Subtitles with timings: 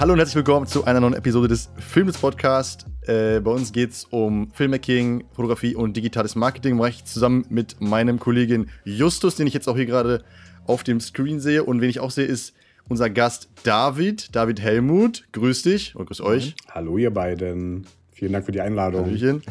[0.00, 2.86] Hallo und herzlich willkommen zu einer neuen Episode des Filmdes Podcast.
[3.02, 6.78] Äh, bei uns geht es um Filmmaking, Fotografie und digitales Marketing.
[6.78, 10.24] Mache ich zusammen mit meinem Kollegen Justus, den ich jetzt auch hier gerade
[10.66, 11.64] auf dem Screen sehe.
[11.64, 12.54] Und wen ich auch sehe, ist
[12.88, 15.24] unser Gast David, David Helmut.
[15.32, 16.54] Grüß dich und grüß euch.
[16.70, 17.86] Hallo ihr beiden.
[18.10, 19.04] Vielen Dank für die Einladung.
[19.04, 19.42] Hallöchen.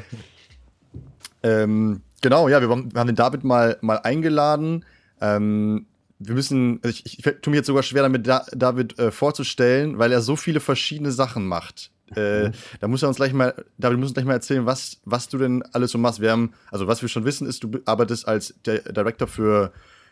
[1.43, 4.83] Ähm, genau, ja, wir, wir, haben den David mal, mal eingeladen.
[5.21, 5.85] Ähm,
[6.19, 9.97] wir müssen, also ich, ich, tue mir jetzt sogar schwer damit, da, David äh, vorzustellen,
[9.97, 11.91] weil er so viele verschiedene Sachen macht.
[12.15, 12.51] Äh, mhm.
[12.79, 15.37] da muss er uns gleich mal, David, muss uns gleich mal erzählen, was, was du
[15.37, 16.19] denn alles so machst.
[16.19, 19.71] Wir haben, also was wir schon wissen, ist, du arbeitest als Director für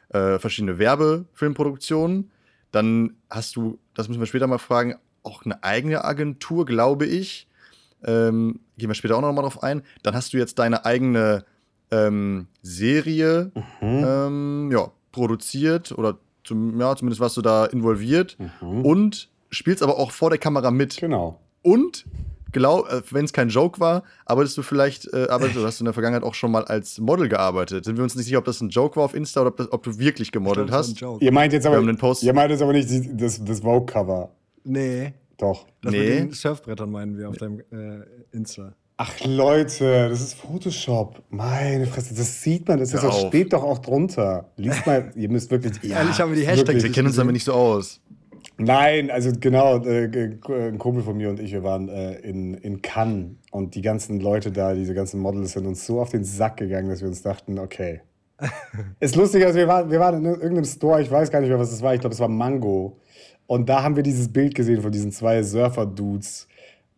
[0.10, 2.32] äh, verschiedene Werbefilmproduktionen.
[2.72, 7.48] Dann hast du, das müssen wir später mal fragen, auch eine eigene Agentur, glaube ich.
[8.04, 9.82] Ähm, gehen wir später auch noch mal drauf ein.
[10.04, 11.46] Dann hast du jetzt deine eigene
[11.92, 14.05] ähm, Serie, mhm.
[14.05, 18.85] ähm, ja, produziert oder zum, ja, zumindest warst du da involviert mhm.
[18.85, 20.98] und spielst aber auch vor der Kamera mit.
[20.98, 21.40] Genau.
[21.63, 22.05] Und
[22.54, 25.93] äh, wenn es kein Joke war, arbeitest du vielleicht, äh, arbeitest, hast du in der
[25.93, 27.85] Vergangenheit auch schon mal als Model gearbeitet.
[27.85, 29.71] Sind wir uns nicht sicher, ob das ein Joke war auf Insta oder ob, das,
[29.71, 31.01] ob du wirklich gemodelt hast.
[31.01, 34.31] Ihr meint jetzt aber, ihr meint jetzt aber nicht das, das Vogue-Cover.
[34.63, 35.13] Nee.
[35.37, 35.68] Doch.
[35.81, 35.99] Das nee.
[35.99, 38.74] mit den Surfbrettern meinen wir auf deinem äh, Insta.
[38.99, 41.21] Ach Leute, das ist Photoshop.
[41.29, 44.49] Meine Fresse, das sieht man, das, ist, das steht doch auch drunter.
[44.57, 45.73] Lies mal, ihr müsst wirklich.
[45.84, 46.81] Ja, Ehrlich haben wir die Hashtags.
[46.81, 48.01] Wir kennen uns aber nicht so aus.
[48.57, 52.81] Nein, also genau, äh, ein Kumpel von mir und ich, wir waren äh, in, in
[52.81, 56.57] Cannes und die ganzen Leute da, diese ganzen Models sind uns so auf den Sack
[56.57, 58.01] gegangen, dass wir uns dachten, okay.
[58.99, 61.59] ist lustig, also wir waren, wir waren in irgendeinem Store, ich weiß gar nicht mehr,
[61.59, 62.99] was es war, ich glaube, es war Mango.
[63.45, 66.47] Und da haben wir dieses Bild gesehen von diesen zwei Surfer-Dudes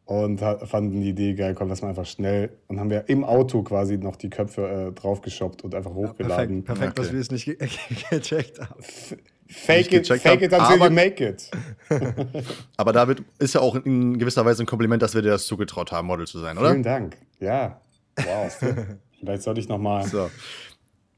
[0.10, 2.58] und fanden die Idee geil, komm, lass mal einfach schnell.
[2.68, 6.58] Und haben wir im Auto quasi noch die Köpfe äh, draufgeschoppt und einfach hochgeladen.
[6.58, 7.02] Ja, perfekt, perfekt okay.
[7.02, 7.58] dass wir es nicht ge
[8.10, 8.84] gecheckt haben.
[9.48, 11.52] Fake it, fake it until you make it.
[12.78, 15.92] aber David ist ja auch in gewisser Weise ein Kompliment, dass wir dir das zugetraut
[15.92, 16.72] haben, Model zu sein, oder?
[16.72, 17.16] Vielen Dank.
[17.40, 17.80] Ja.
[18.16, 18.60] Wow.
[19.20, 20.08] Vielleicht sollte ich noch mal.
[20.08, 20.32] So.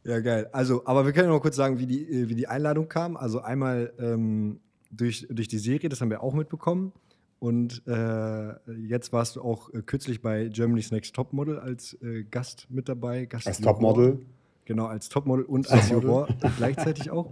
[0.03, 0.49] Ja, geil.
[0.51, 3.15] Also, aber wir können noch kurz sagen, wie die, äh, wie die Einladung kam.
[3.15, 4.59] Also einmal ähm,
[4.91, 6.91] durch, durch die Serie, das haben wir auch mitbekommen.
[7.41, 8.53] Und äh,
[8.87, 13.25] jetzt warst du auch äh, kürzlich bei Germany's Next Topmodel als äh, Gast mit dabei.
[13.25, 14.19] Gast als Topmodel?
[14.65, 17.31] Genau, als Topmodel und als Juror gleichzeitig auch.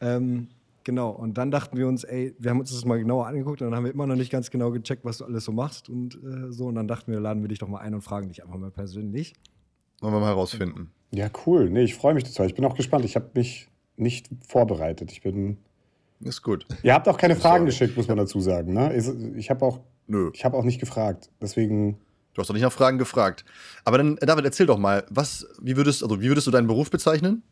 [0.00, 0.48] Ähm,
[0.82, 3.68] genau, und dann dachten wir uns, ey, wir haben uns das mal genauer angeguckt und
[3.68, 6.14] dann haben wir immer noch nicht ganz genau gecheckt, was du alles so machst und
[6.24, 6.68] äh, so.
[6.68, 8.70] Und dann dachten wir, laden wir dich doch mal ein und fragen dich einfach mal
[8.70, 9.34] persönlich.
[10.00, 10.90] Wollen wir mal herausfinden.
[11.10, 11.68] Ja, cool.
[11.68, 12.46] Nee, ich freue mich total.
[12.46, 13.04] Ich bin auch gespannt.
[13.04, 13.68] Ich habe mich
[13.98, 15.12] nicht vorbereitet.
[15.12, 15.58] Ich bin
[16.20, 16.66] ist gut.
[16.82, 18.72] Ihr habt auch keine Fragen geschickt, muss man dazu sagen.
[18.72, 18.94] Ne?
[19.36, 21.30] Ich habe auch, hab auch nicht gefragt.
[21.40, 21.98] Deswegen.
[22.34, 23.44] Du hast doch nicht nach Fragen gefragt.
[23.84, 26.90] Aber dann, David, erzähl doch mal, was, wie würdest, also wie würdest du deinen Beruf
[26.90, 27.42] bezeichnen?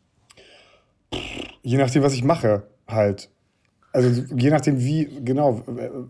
[1.61, 3.29] Je nachdem, was ich mache, halt.
[3.93, 5.63] Also je nachdem, wie, genau,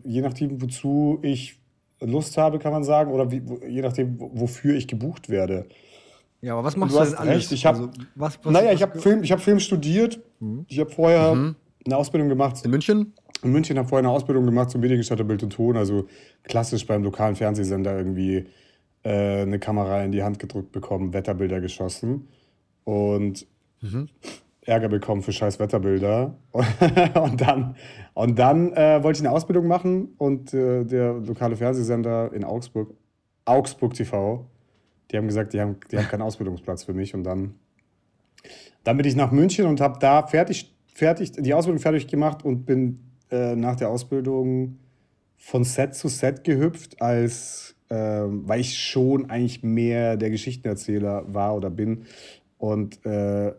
[0.03, 1.59] je nachdem, wozu ich
[1.99, 5.67] Lust habe, kann man sagen, oder wie, je nachdem, wofür ich gebucht werde.
[6.41, 7.35] Ja, aber was machst du, du denn alles?
[7.35, 7.51] Recht.
[7.51, 10.19] Ich hab, also, was, was, naja, was, ich habe Film, hab Film studiert.
[10.39, 10.65] Mhm.
[10.67, 12.63] Ich habe vorher mhm eine Ausbildung gemacht.
[12.63, 13.13] In München?
[13.43, 16.07] In München habe vorher eine Ausbildung gemacht zum Mediengestalter Bild und Ton, also
[16.43, 18.45] klassisch beim lokalen Fernsehsender irgendwie
[19.03, 22.29] äh, eine Kamera in die Hand gedrückt bekommen, Wetterbilder geschossen
[22.85, 23.45] und
[23.81, 24.07] mhm.
[24.61, 26.37] Ärger bekommen für scheiß Wetterbilder.
[26.53, 27.75] und dann,
[28.13, 32.93] und dann äh, wollte ich eine Ausbildung machen und äh, der lokale Fernsehsender in Augsburg,
[33.43, 34.47] Augsburg TV,
[35.11, 37.55] die haben gesagt, die haben, die haben keinen Ausbildungsplatz für mich und dann,
[38.85, 42.65] dann bin ich nach München und habe da fertig fertig, die Ausbildung fertig gemacht und
[42.65, 42.99] bin
[43.31, 44.79] äh, nach der Ausbildung
[45.37, 51.55] von Set zu Set gehüpft, als äh, weil ich schon eigentlich mehr der Geschichtenerzähler war
[51.55, 52.05] oder bin
[52.57, 53.53] und äh,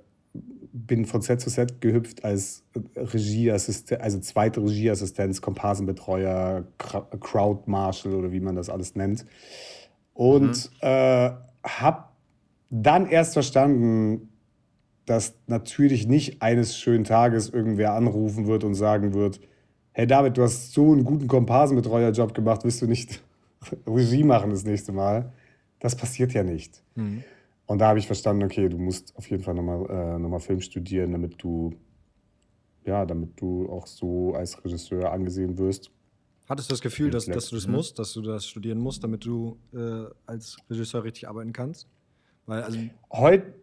[0.73, 2.65] bin von Set zu Set gehüpft als
[2.97, 9.25] Regieassistent, also zweite Regieassistenz, Komparsenbetreuer, Crowd Marshal oder wie man das alles nennt.
[10.15, 10.77] Und mhm.
[10.81, 11.31] äh,
[11.63, 12.05] habe
[12.71, 14.31] dann erst verstanden,
[15.07, 19.41] dass natürlich nicht eines schönen Tages irgendwer anrufen wird und sagen wird,
[19.93, 23.23] hey David, du hast so einen guten Komparsenbetreuerjob gemacht, willst du nicht
[23.87, 25.33] Regie machen das nächste Mal?
[25.81, 26.83] Das passiert ja nicht.
[26.95, 27.23] Mhm.
[27.67, 30.61] Und da habe ich verstanden, okay, du musst auf jeden Fall nochmal äh, noch Film
[30.61, 31.75] studieren, damit du,
[32.85, 35.91] ja, damit du auch so als Regisseur angesehen wirst.
[36.47, 37.73] Hattest du das Gefühl, dass, dass du das mhm.
[37.75, 41.89] musst, dass du das studieren musst, damit du äh, als Regisseur richtig arbeiten kannst?
[42.47, 42.79] Weil, also
[43.11, 43.55] Heute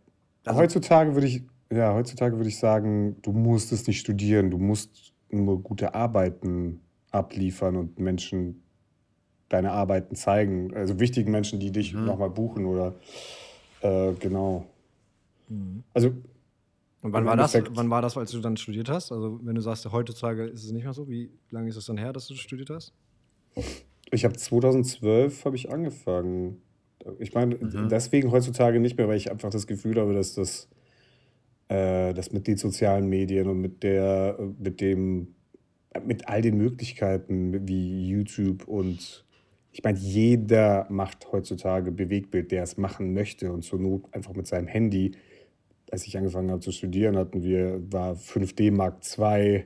[0.45, 4.57] also, heutzutage würde ich, ja, heutzutage würde ich sagen, du musst es nicht studieren, du
[4.57, 8.63] musst nur gute Arbeiten abliefern und Menschen
[9.49, 10.73] deine Arbeiten zeigen.
[10.75, 12.05] Also wichtigen Menschen, die dich mhm.
[12.05, 12.95] nochmal buchen oder
[13.81, 14.65] äh, genau.
[15.49, 15.83] Mhm.
[15.93, 16.11] Also
[17.01, 19.11] und wann war, das, wann war das, als du dann studiert hast?
[19.11, 21.97] Also, wenn du sagst, heutzutage ist es nicht mehr so, wie lange ist es dann
[21.97, 22.93] her, dass du studiert hast?
[24.11, 26.61] Ich habe 2012 habe ich angefangen.
[27.19, 27.89] Ich meine, mhm.
[27.89, 30.69] deswegen heutzutage nicht mehr, weil ich einfach das Gefühl habe, dass das,
[31.68, 35.36] äh, dass mit den sozialen Medien und mit der, mit dem,
[36.06, 39.25] mit all den Möglichkeiten wie YouTube und
[39.74, 44.45] ich meine, jeder macht heutzutage Bewegbild, der es machen möchte und zur Not einfach mit
[44.45, 45.13] seinem Handy.
[45.89, 49.65] Als ich angefangen habe zu studieren, hatten wir, war 5D Mark II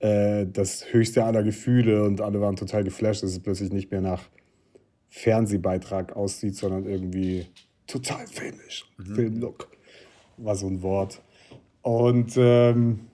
[0.00, 4.00] äh, das höchste aller Gefühle und alle waren total geflasht, dass es plötzlich nicht mehr
[4.00, 4.28] nach
[5.16, 7.46] Fernsehbeitrag aussieht, sondern irgendwie
[7.86, 8.84] total filmisch.
[8.98, 9.14] Mhm.
[9.14, 9.68] Filmlook
[10.36, 11.22] war so ein Wort.
[11.80, 13.06] Und ähm,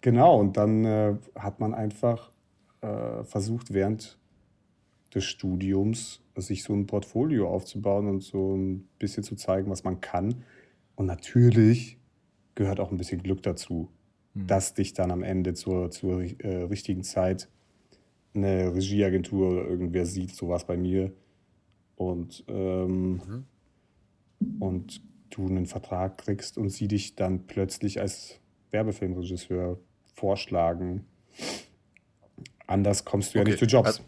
[0.00, 2.32] genau, und dann äh, hat man einfach
[2.80, 4.18] äh, versucht, während
[5.14, 10.00] des Studiums sich so ein Portfolio aufzubauen und so ein bisschen zu zeigen, was man
[10.00, 10.42] kann.
[10.96, 11.96] Und natürlich
[12.56, 13.88] gehört auch ein bisschen Glück dazu,
[14.34, 14.48] mhm.
[14.48, 17.48] dass dich dann am Ende zur, zur äh, richtigen Zeit
[18.34, 21.12] eine Regieagentur oder irgendwer sieht, so was bei mir.
[21.96, 23.44] Und, ähm, mhm.
[24.58, 28.40] und du einen Vertrag kriegst und sie dich dann plötzlich als
[28.70, 29.78] Werbefilmregisseur
[30.14, 31.06] vorschlagen.
[32.66, 33.50] Anders kommst du okay.
[33.50, 33.86] ja nicht zu Jobs.
[33.88, 34.02] Also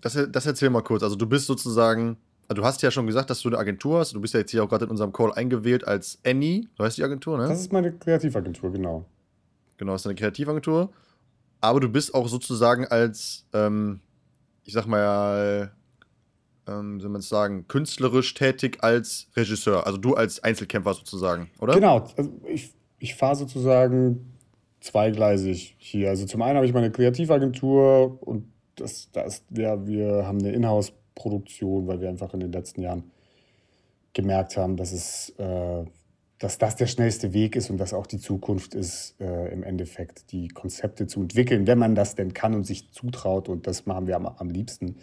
[0.00, 1.02] das, das erzähl mal kurz.
[1.02, 2.16] Also du bist sozusagen,
[2.48, 4.14] also du hast ja schon gesagt, dass du eine Agentur hast.
[4.14, 6.68] Du bist ja jetzt hier auch gerade in unserem Call eingewählt als Annie.
[6.76, 7.48] Du heißt die Agentur, ne?
[7.48, 9.04] Das ist meine Kreativagentur, genau.
[9.76, 10.90] Genau, das ist eine Kreativagentur.
[11.60, 14.00] Aber du bist auch sozusagen als, ähm,
[14.64, 15.72] ich sag mal,
[16.68, 19.86] ähm, soll man es sagen, künstlerisch tätig als Regisseur.
[19.86, 21.74] Also du als Einzelkämpfer sozusagen, oder?
[21.74, 22.06] Genau.
[22.16, 24.32] Also ich, ich fahre sozusagen
[24.80, 26.10] zweigleisig hier.
[26.10, 31.86] Also zum einen habe ich meine Kreativagentur und das, das, ja, wir haben eine Inhouse-Produktion,
[31.86, 33.10] weil wir einfach in den letzten Jahren
[34.12, 35.84] gemerkt haben, dass, es, äh,
[36.38, 40.32] dass das der schnellste Weg ist und dass auch die Zukunft ist, äh, im Endeffekt
[40.32, 43.48] die Konzepte zu entwickeln, wenn man das denn kann und sich zutraut.
[43.48, 44.96] Und das machen wir am, am liebsten,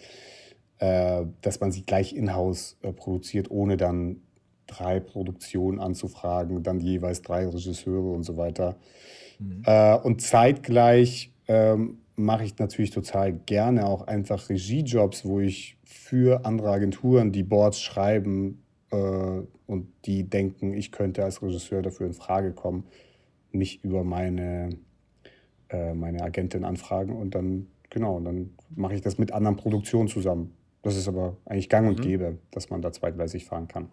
[0.80, 4.18] äh, dass man sie gleich in-house äh, produziert, ohne dann
[4.68, 8.78] drei Produktionen anzufragen, dann jeweils drei Regisseure und so weiter.
[9.40, 9.64] Mhm.
[9.66, 16.46] Äh, und zeitgleich ähm, mache ich natürlich total gerne auch einfach Regiejobs, wo ich für
[16.46, 18.64] andere Agenturen die Boards schreiben
[18.96, 22.86] und die denken, ich könnte als Regisseur dafür in Frage kommen,
[23.52, 24.78] mich über meine,
[25.70, 30.10] äh, meine Agentin anfragen und dann, genau, und dann mache ich das mit anderen Produktionen
[30.10, 30.54] zusammen.
[30.82, 32.04] Das ist aber eigentlich gang und mhm.
[32.04, 33.88] gäbe, dass man da zweigleisig fahren kann.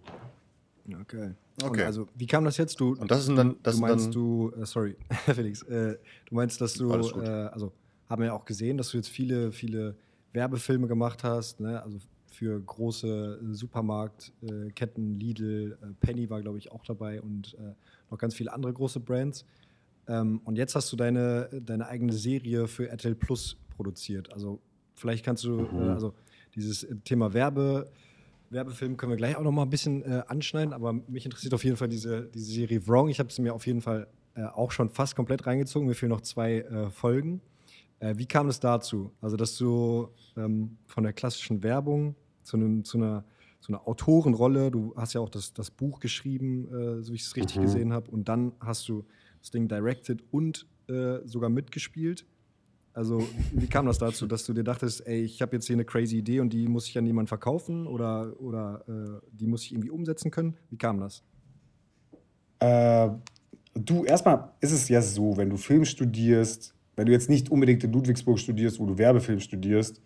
[1.03, 1.31] Okay.
[1.63, 1.81] Okay.
[1.81, 2.81] Und also, wie kam das jetzt?
[2.81, 6.35] Du, und das ist dann, das du meinst dann, du, äh, sorry, Felix, äh, du
[6.35, 7.73] meinst, dass du, äh, also
[8.09, 9.95] haben wir ja auch gesehen, dass du jetzt viele, viele
[10.33, 11.83] Werbefilme gemacht hast, ne?
[11.83, 11.99] also
[12.31, 17.75] für große Supermarktketten, Lidl, äh, Penny war, glaube ich, auch dabei und äh,
[18.11, 19.45] noch ganz viele andere große Brands.
[20.07, 24.33] Ähm, und jetzt hast du deine, deine eigene Serie für RTL Plus produziert.
[24.33, 24.61] Also
[24.95, 25.91] vielleicht kannst du, äh, mhm.
[25.91, 26.15] also
[26.55, 27.91] dieses Thema Werbe,
[28.51, 31.63] Werbefilm können wir gleich auch noch mal ein bisschen äh, anschneiden, aber mich interessiert auf
[31.63, 33.09] jeden Fall diese, diese Serie Wrong.
[33.09, 35.87] Ich habe sie mir auf jeden Fall äh, auch schon fast komplett reingezogen.
[35.87, 37.41] Mir fehlen noch zwei äh, Folgen.
[38.01, 39.13] Äh, wie kam es dazu?
[39.21, 43.25] Also, dass du ähm, von der klassischen Werbung zu, einem, zu, einer,
[43.61, 47.23] zu einer Autorenrolle, du hast ja auch das, das Buch geschrieben, äh, so wie ich
[47.23, 47.63] es richtig mhm.
[47.63, 49.05] gesehen habe, und dann hast du
[49.39, 52.27] das Ding directed und äh, sogar mitgespielt.
[52.93, 55.85] Also, wie kam das dazu, dass du dir dachtest, ey, ich habe jetzt hier eine
[55.85, 59.73] crazy Idee und die muss ich an jemanden verkaufen oder, oder äh, die muss ich
[59.73, 60.57] irgendwie umsetzen können?
[60.71, 61.23] Wie kam das?
[62.59, 63.11] Äh,
[63.75, 67.83] du, erstmal ist es ja so, wenn du Film studierst, wenn du jetzt nicht unbedingt
[67.83, 70.03] in Ludwigsburg studierst, wo du Werbefilm studierst,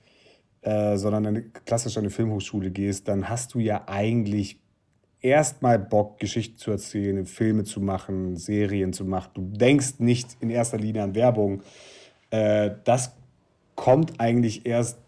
[0.61, 4.61] äh, sondern eine, klassisch an eine Filmhochschule gehst, dann hast du ja eigentlich
[5.21, 9.31] erstmal Bock, Geschichten zu erzählen, Filme zu machen, Serien zu machen.
[9.35, 11.63] Du denkst nicht in erster Linie an Werbung.
[12.31, 13.17] Äh, das
[13.75, 15.01] kommt eigentlich erst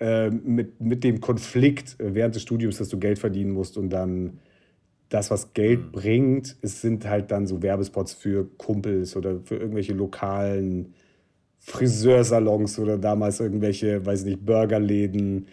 [0.00, 3.90] äh, mit, mit dem Konflikt äh, während des Studiums, dass du Geld verdienen musst und
[3.90, 4.38] dann
[5.12, 5.92] das, was Geld mhm.
[5.92, 10.94] bringt, es sind halt dann so Werbespots für Kumpels oder für irgendwelche lokalen
[11.58, 15.46] Friseursalons oder damals irgendwelche, weiß nicht, Burgerläden.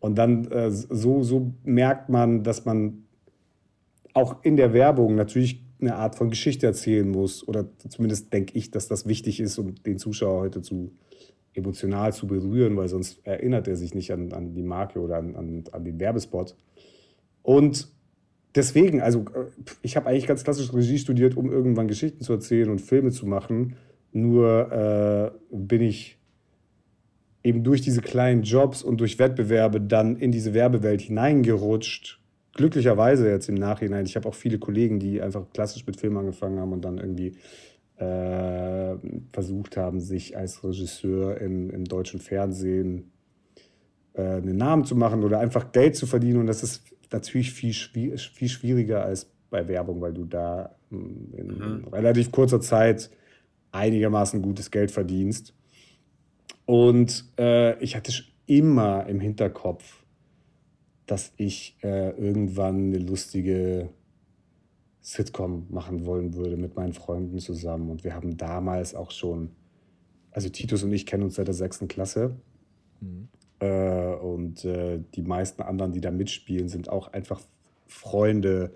[0.00, 3.04] Und dann äh, so, so merkt man, dass man
[4.12, 7.46] auch in der Werbung natürlich eine Art von Geschichte erzählen muss.
[7.46, 10.92] Oder zumindest denke ich, dass das wichtig ist, um den Zuschauer heute zu
[11.54, 15.36] emotional zu berühren, weil sonst erinnert er sich nicht an, an die Marke oder an,
[15.36, 16.56] an, an den Werbespot.
[17.42, 17.93] Und
[18.54, 19.46] deswegen, also äh,
[19.82, 23.26] ich habe eigentlich ganz klassisch Regie studiert, um irgendwann Geschichten zu erzählen und Filme zu
[23.26, 23.76] machen.
[24.12, 26.18] Nur äh, bin ich
[27.42, 32.20] eben durch diese kleinen Jobs und durch Wettbewerbe dann in diese Werbewelt hineingerutscht.
[32.54, 34.06] Glücklicherweise jetzt im Nachhinein.
[34.06, 37.32] Ich habe auch viele Kollegen, die einfach klassisch mit Film angefangen haben und dann irgendwie
[37.96, 38.96] äh,
[39.32, 43.10] versucht haben, sich als Regisseur im, im deutschen Fernsehen
[44.14, 46.40] äh, einen Namen zu machen oder einfach Geld zu verdienen.
[46.40, 46.84] Und das ist
[47.14, 51.88] natürlich viel, viel schwieriger als bei Werbung, weil du da hm, in mhm.
[51.88, 53.10] relativ kurzer Zeit
[53.72, 55.54] einigermaßen gutes Geld verdienst.
[56.66, 58.12] Und äh, ich hatte
[58.46, 60.04] immer im Hinterkopf,
[61.06, 63.90] dass ich äh, irgendwann eine lustige
[65.00, 67.90] Sitcom machen wollen würde mit meinen Freunden zusammen.
[67.90, 69.50] Und wir haben damals auch schon,
[70.30, 72.36] also Titus und ich kennen uns seit der sechsten Klasse.
[73.00, 73.28] Mhm.
[73.60, 77.40] Äh, und äh, die meisten anderen, die da mitspielen, sind auch einfach
[77.86, 78.74] Freunde.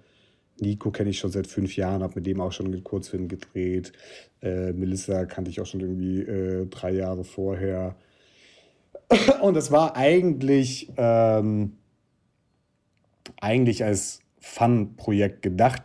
[0.61, 3.93] Nico kenne ich schon seit fünf Jahren, habe mit dem auch schon einen Kurzfilm gedreht.
[4.43, 7.97] Äh, Melissa kannte ich auch schon irgendwie äh, drei Jahre vorher.
[9.43, 11.77] Und es war eigentlich, ähm,
[13.41, 15.83] eigentlich als Fun-Projekt gedacht.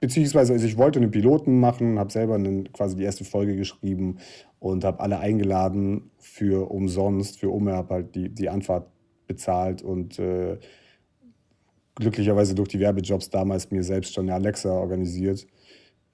[0.00, 4.18] Beziehungsweise, also ich wollte einen Piloten machen, habe selber einen, quasi die erste Folge geschrieben
[4.70, 8.88] und habe alle eingeladen für umsonst, für Umme, habe halt die, die Anfahrt
[9.26, 10.58] bezahlt und äh,
[11.94, 15.46] glücklicherweise durch die Werbejobs damals mir selbst schon eine Alexa organisiert.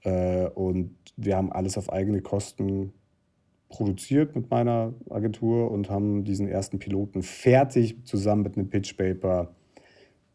[0.01, 2.93] Äh, und wir haben alles auf eigene Kosten
[3.69, 9.55] produziert mit meiner Agentur und haben diesen ersten Piloten fertig zusammen mit einem Pitchpaper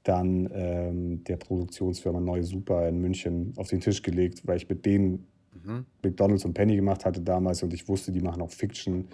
[0.02, 4.86] dann ähm, der Produktionsfirma Neue Super in München auf den Tisch gelegt, weil ich mit
[4.86, 5.86] denen mhm.
[6.02, 9.08] McDonalds und Penny gemacht hatte damals und ich wusste, die machen auch Fiction.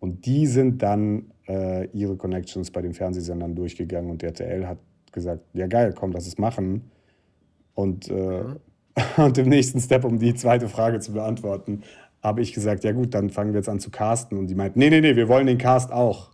[0.00, 4.78] Und die sind dann äh, ihre Connections bei den Fernsehsendern durchgegangen und der RTL hat
[5.12, 6.90] gesagt, ja geil, komm, lass es machen.
[7.74, 8.56] Und, äh, mhm.
[9.16, 11.82] und im nächsten Step, um die zweite Frage zu beantworten,
[12.22, 14.38] habe ich gesagt, ja gut, dann fangen wir jetzt an zu casten.
[14.38, 16.33] Und die meinten, nee, nee, nee, wir wollen den Cast auch.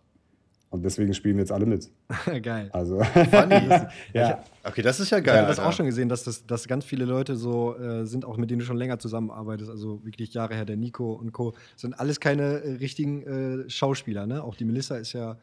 [0.71, 1.91] Und deswegen spielen wir jetzt alle mit.
[2.43, 2.71] geil.
[2.73, 3.69] Also, Funny.
[4.15, 4.45] ja.
[4.62, 5.35] Okay, das ist ja geil.
[5.35, 8.25] Ich habe das auch schon gesehen, dass, das, dass ganz viele Leute so äh, sind,
[8.25, 11.55] auch mit denen du schon länger zusammenarbeitest, also wirklich Jahre her, der Nico und Co.
[11.75, 13.23] sind alles keine äh, richtigen
[13.65, 14.45] äh, Schauspieler, ne?
[14.45, 15.37] Auch die Melissa ist ja.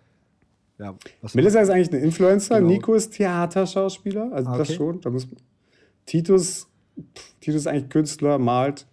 [0.79, 0.95] ja
[1.33, 2.71] Melissa ist eigentlich ein Influencer, genau.
[2.71, 4.63] Nico ist Theaterschauspieler, also ah, okay.
[4.65, 5.01] das schon.
[5.01, 5.27] Da muss,
[6.05, 6.69] Titus,
[7.41, 8.87] Titus ist eigentlich Künstler, malt.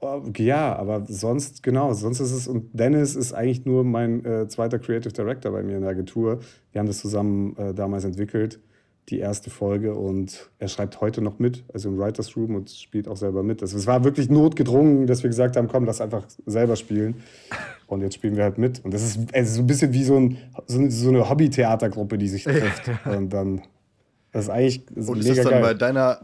[0.00, 4.48] Äh, ja, aber sonst, genau, sonst ist es, und Dennis ist eigentlich nur mein äh,
[4.48, 6.40] zweiter Creative Director bei mir in der Agentur.
[6.72, 8.60] Wir haben das zusammen äh, damals entwickelt,
[9.08, 13.08] die erste Folge, und er schreibt heute noch mit, also im Writers Room und spielt
[13.08, 13.62] auch selber mit.
[13.62, 17.22] Also es war wirklich notgedrungen, dass wir gesagt haben, komm, lass einfach selber spielen.
[17.88, 18.84] Und jetzt spielen wir halt mit.
[18.84, 21.30] Und das ist, es ist so ein bisschen wie so, ein, so, eine, so eine
[21.30, 22.90] Hobby-Theatergruppe, die sich trifft.
[23.04, 23.62] und dann,
[24.32, 25.62] das ist eigentlich das ist Und ist das dann geil.
[25.62, 26.20] bei deiner,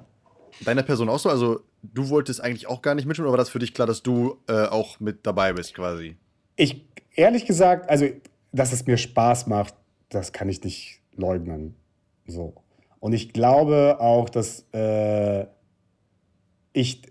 [0.65, 1.29] deiner Person auch so?
[1.29, 4.39] Also du wolltest eigentlich auch gar nicht oder war das für dich klar, dass du
[4.49, 6.17] äh, auch mit dabei bist quasi?
[6.57, 8.07] Ich, ehrlich gesagt, also,
[8.53, 9.75] dass es mir Spaß macht,
[10.09, 11.75] das kann ich nicht leugnen.
[12.27, 12.55] So.
[13.01, 15.47] Und ich glaube auch, dass äh,
[16.73, 17.03] ich,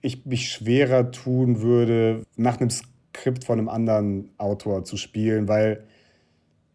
[0.00, 5.84] ich mich schwerer tun würde, nach einem Skript von einem anderen Autor zu spielen, weil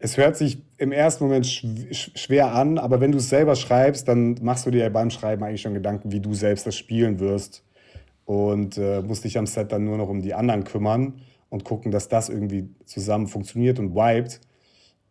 [0.00, 4.36] es hört sich im ersten Moment schwer an, aber wenn du es selber schreibst, dann
[4.42, 7.64] machst du dir beim Schreiben eigentlich schon Gedanken, wie du selbst das spielen wirst.
[8.24, 11.90] Und äh, musst dich am Set dann nur noch um die anderen kümmern und gucken,
[11.90, 14.40] dass das irgendwie zusammen funktioniert und vibet.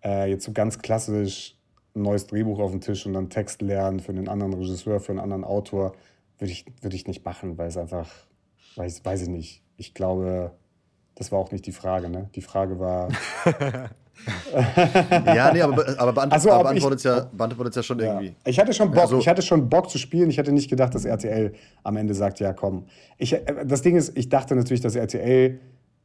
[0.04, 1.58] Äh, jetzt so ganz klassisch
[1.96, 5.12] ein neues Drehbuch auf den Tisch und dann Text lernen für einen anderen Regisseur, für
[5.12, 5.96] einen anderen Autor,
[6.38, 8.10] würde ich, würd ich nicht machen, weil es einfach,
[8.76, 9.64] weiß, weiß ich nicht.
[9.78, 10.52] Ich glaube,
[11.16, 12.10] das war auch nicht die Frage.
[12.10, 12.30] Ne?
[12.36, 13.10] Die Frage war,
[15.26, 18.06] ja, nee, aber, aber, beant also, aber beantwortet es ja, beantwortet's ja schon ja.
[18.06, 18.36] irgendwie.
[18.46, 20.30] Ich hatte schon Bock, also, ich hatte schon Bock zu spielen.
[20.30, 22.86] Ich hatte nicht gedacht, dass RTL am Ende sagt, ja komm.
[23.18, 25.60] Ich, äh, das Ding ist, ich dachte natürlich, dass RTL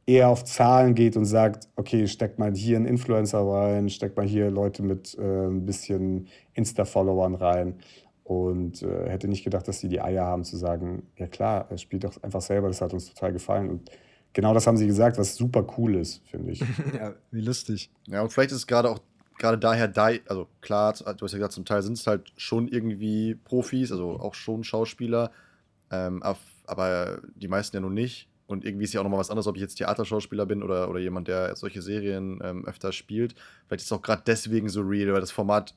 [0.05, 4.25] eher auf Zahlen geht und sagt, okay, steckt mal hier einen Influencer rein, steckt mal
[4.25, 7.75] hier Leute mit äh, ein bisschen Insta-Followern rein.
[8.23, 12.05] Und äh, hätte nicht gedacht, dass sie die Eier haben zu sagen, ja klar, spielt
[12.05, 13.69] doch einfach selber, das hat uns total gefallen.
[13.69, 13.91] Und
[14.33, 16.59] genau das haben sie gesagt, was super cool ist, finde ich.
[16.93, 17.89] ja, wie lustig.
[18.07, 18.99] Ja, und vielleicht ist es gerade auch
[19.37, 19.91] gerade daher,
[20.27, 24.19] also klar, du hast ja gesagt, zum Teil sind es halt schon irgendwie Profis, also
[24.19, 25.31] auch schon Schauspieler,
[25.91, 26.23] ähm,
[26.65, 28.29] aber die meisten ja nun nicht.
[28.45, 30.99] Und irgendwie ist ja auch nochmal was anderes, ob ich jetzt Theaterschauspieler bin oder, oder
[30.99, 33.35] jemand, der solche Serien ähm, öfter spielt.
[33.67, 35.73] Vielleicht ist es auch gerade deswegen so real, weil das Format,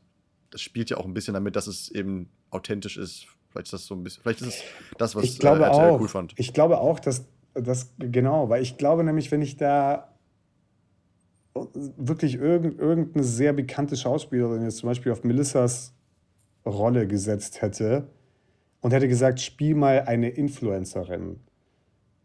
[0.51, 3.27] das spielt ja auch ein bisschen damit, dass es eben authentisch ist.
[3.51, 4.63] Vielleicht ist das so ein bisschen, vielleicht ist es
[4.99, 6.35] das, was ich glaube äh, RTL auch, cool fand.
[6.37, 7.25] Ich glaube auch, dass
[7.63, 10.13] das, genau, weil ich glaube nämlich, wenn ich da
[11.97, 15.95] wirklich irgend, irgendeine sehr bekannte Schauspielerin jetzt zum Beispiel auf Melissas
[16.67, 18.09] Rolle gesetzt hätte
[18.81, 21.41] und hätte gesagt, spiel mal eine Influencerin,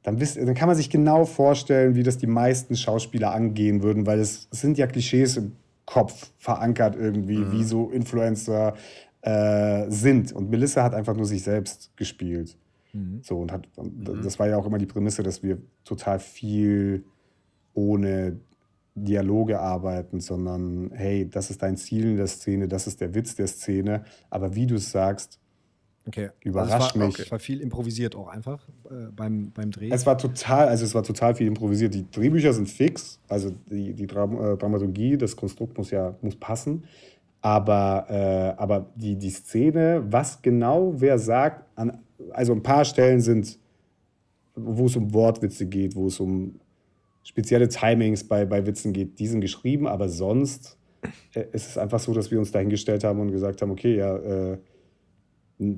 [0.04, 4.06] dann, wisst, dann kann man sich genau vorstellen, wie das die meisten Schauspieler angehen würden,
[4.06, 5.54] weil es, es sind ja Klischees im
[5.86, 7.52] Kopf verankert irgendwie, mhm.
[7.52, 8.76] wie so Influencer
[9.22, 10.32] äh, sind.
[10.32, 12.58] Und Melissa hat einfach nur sich selbst gespielt.
[12.94, 13.22] Mhm.
[13.24, 14.22] So, und, hat, mhm.
[14.24, 17.06] das war ja auch immer die Prämisse, dass wir total viel
[17.74, 18.40] ohne
[18.96, 23.36] Dialoge arbeiten, sondern hey, das ist dein Ziel in der Szene, das ist der Witz
[23.36, 24.04] der Szene.
[24.30, 25.40] Aber wie du es sagst,
[26.06, 26.30] okay.
[26.42, 27.16] überrascht also war, mich.
[27.16, 27.24] Okay.
[27.24, 29.90] Es war viel improvisiert auch einfach äh, beim, beim Dreh.
[29.92, 31.94] Es war total, also es war total viel improvisiert.
[31.94, 36.36] Die Drehbücher sind fix, also die, die Dram äh, Dramaturgie, das Konstrukt muss ja muss
[36.36, 36.84] passen.
[37.42, 42.00] Aber, äh, aber die, die Szene, was genau wer sagt, an,
[42.32, 43.58] also ein paar Stellen sind,
[44.56, 46.60] wo es um Wortwitze geht, wo es um
[47.24, 50.78] spezielle Timings bei, bei Witzen geht, die sind geschrieben, aber sonst
[51.34, 54.18] äh, ist es einfach so, dass wir uns dahingestellt haben und gesagt haben, okay, ja,
[54.18, 54.58] äh,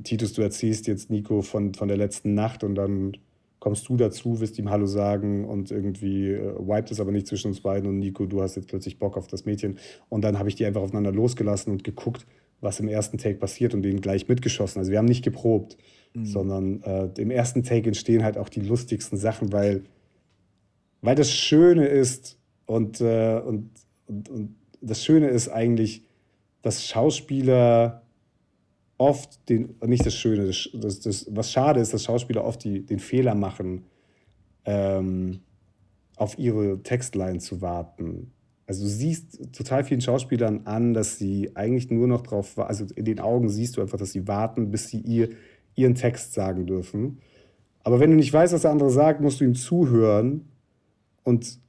[0.03, 3.17] Titus, du erzählst jetzt Nico von, von der letzten Nacht und dann
[3.63, 7.48] kommst du dazu, wirst ihm Hallo sagen und irgendwie äh, wiped es aber nicht zwischen
[7.48, 9.77] uns beiden und Nico, du hast jetzt plötzlich Bock auf das Mädchen.
[10.10, 12.25] Und dann habe ich die einfach aufeinander losgelassen und geguckt,
[12.60, 14.79] was im ersten Take passiert und den gleich mitgeschossen.
[14.79, 15.77] Also wir haben nicht geprobt,
[16.13, 16.25] mhm.
[16.25, 19.84] sondern äh, im ersten Take entstehen halt auch die lustigsten Sachen, weil
[21.01, 23.70] weil das Schöne ist und, äh, und,
[24.08, 26.03] und, und das Schöne ist eigentlich,
[26.62, 28.02] dass Schauspieler
[28.98, 32.86] oft den, nicht das Schöne, das, das, das, was schade ist, dass Schauspieler oft die,
[32.86, 33.86] den Fehler machen,
[34.66, 35.42] ähm,
[36.16, 38.32] auf ihre Textline zu warten.
[38.66, 43.06] Also du siehst total vielen Schauspielern an, dass sie eigentlich nur noch drauf, also in
[43.06, 45.30] den Augen siehst du einfach, dass sie warten, bis sie ihr,
[45.76, 47.20] ihren Text sagen dürfen.
[47.84, 50.46] Aber wenn du nicht weißt, was der andere sagt, musst du ihm zuhören
[51.24, 51.60] und,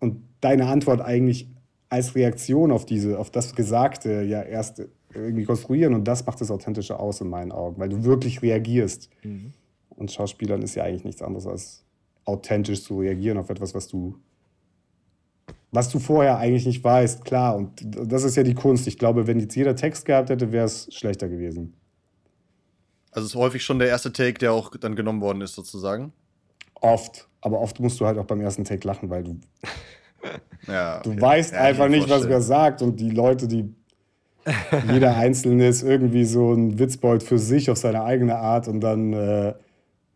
[0.00, 1.50] und deine Antwort eigentlich
[1.90, 6.50] als Reaktion auf diese, auf das Gesagte ja erst irgendwie konstruieren und das macht es
[6.50, 9.08] authentischer aus in meinen Augen, weil du wirklich reagierst.
[9.22, 9.52] Mhm.
[9.90, 11.84] Und Schauspielern ist ja eigentlich nichts anderes als
[12.24, 14.18] authentisch zu reagieren auf etwas, was du
[15.70, 17.54] was du vorher eigentlich nicht weißt, klar.
[17.54, 18.86] Und das ist ja die Kunst.
[18.86, 21.74] Ich glaube, wenn jetzt jeder Text gehabt hätte, wäre es schlechter gewesen.
[23.10, 26.12] Also es ist häufig schon der erste Take, der auch dann genommen worden ist, sozusagen.
[26.74, 27.28] Oft.
[27.40, 29.40] Aber oft musst du halt auch beim ersten Take lachen, weil du.
[30.66, 31.10] ja, okay.
[31.10, 32.82] Du weißt ja, einfach nicht, was wer sagt.
[32.82, 33.74] Und die Leute, die.
[34.90, 39.12] jeder Einzelne ist irgendwie so ein Witzbold für sich auf seine eigene Art und dann
[39.12, 39.54] äh,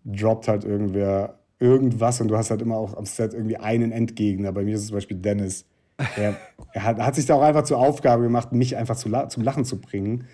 [0.04, 4.52] droppt halt irgendwer irgendwas und du hast halt immer auch am Set irgendwie einen Endgegner.
[4.52, 5.64] Bei mir ist es zum Beispiel Dennis.
[6.16, 6.36] Er,
[6.72, 9.64] er hat, hat, sich da auch einfach zur Aufgabe gemacht, mich einfach zu, zum Lachen
[9.64, 10.26] zu bringen.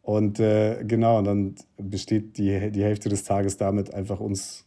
[0.00, 4.66] Und äh, genau, und dann besteht die, die Hälfte des Tages damit, einfach uns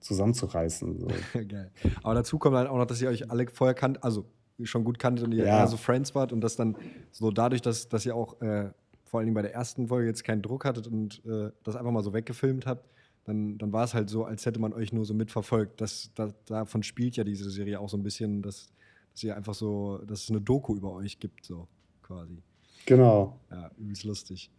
[0.00, 1.00] zusammenzureißen.
[1.00, 1.06] So.
[1.48, 1.70] Geil.
[2.02, 4.24] Aber dazu kommt halt auch noch, dass ihr euch alle vorher kannt, also
[4.64, 5.60] schon gut kanntet und ihr ja.
[5.60, 6.76] eher so Friends wart und das dann
[7.10, 8.70] so dadurch, dass, dass ihr auch äh,
[9.04, 11.92] vor allen Dingen bei der ersten Folge jetzt keinen Druck hattet und äh, das einfach
[11.92, 12.88] mal so weggefilmt habt,
[13.24, 15.80] dann, dann war es halt so, als hätte man euch nur so mitverfolgt.
[15.80, 18.72] Das, das, davon spielt ja diese Serie auch so ein bisschen, dass,
[19.12, 21.68] dass ihr einfach so, dass es eine Doku über euch gibt, so
[22.02, 22.42] quasi.
[22.86, 23.38] Genau.
[23.50, 24.50] Ja, übelst lustig.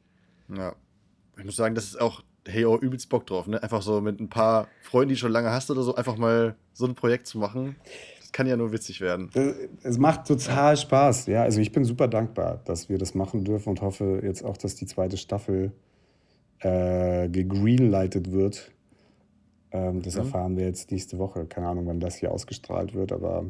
[0.55, 0.75] Ja.
[1.37, 3.61] Ich muss sagen, das ist auch hey, oh, übelst Bock drauf, ne?
[3.61, 6.55] Einfach so mit ein paar Freunden, die du schon lange hast oder so, einfach mal
[6.73, 7.75] so ein Projekt zu machen.
[8.33, 9.29] Kann ja nur witzig werden.
[9.83, 11.43] Es macht total Spaß, ja.
[11.43, 14.75] Also ich bin super dankbar, dass wir das machen dürfen und hoffe jetzt auch, dass
[14.75, 15.71] die zweite Staffel
[16.59, 18.71] äh, gegreenlightet wird.
[19.71, 20.21] Ähm, das mhm.
[20.21, 21.45] erfahren wir jetzt nächste Woche.
[21.45, 23.45] Keine Ahnung, wann das hier ausgestrahlt wird, aber.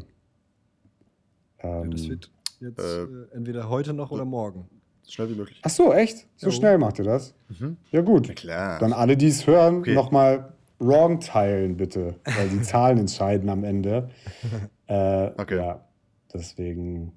[1.60, 4.68] Ähm, ja, das ähm, wird jetzt äh, äh, entweder heute noch oder morgen.
[5.04, 5.62] So schnell wie möglich.
[5.64, 6.28] Ach so, echt?
[6.36, 6.52] So jo.
[6.52, 7.34] schnell macht ihr das?
[7.48, 7.78] Mhm.
[7.92, 8.28] Ja, gut.
[8.28, 8.80] Ja, klar.
[8.80, 9.94] Dann alle, die es hören, okay.
[9.94, 12.16] nochmal wrong teilen, bitte.
[12.24, 14.10] Weil die Zahlen entscheiden am Ende.
[14.94, 15.58] Äh, okay.
[15.58, 15.86] Ja,
[16.32, 17.14] deswegen,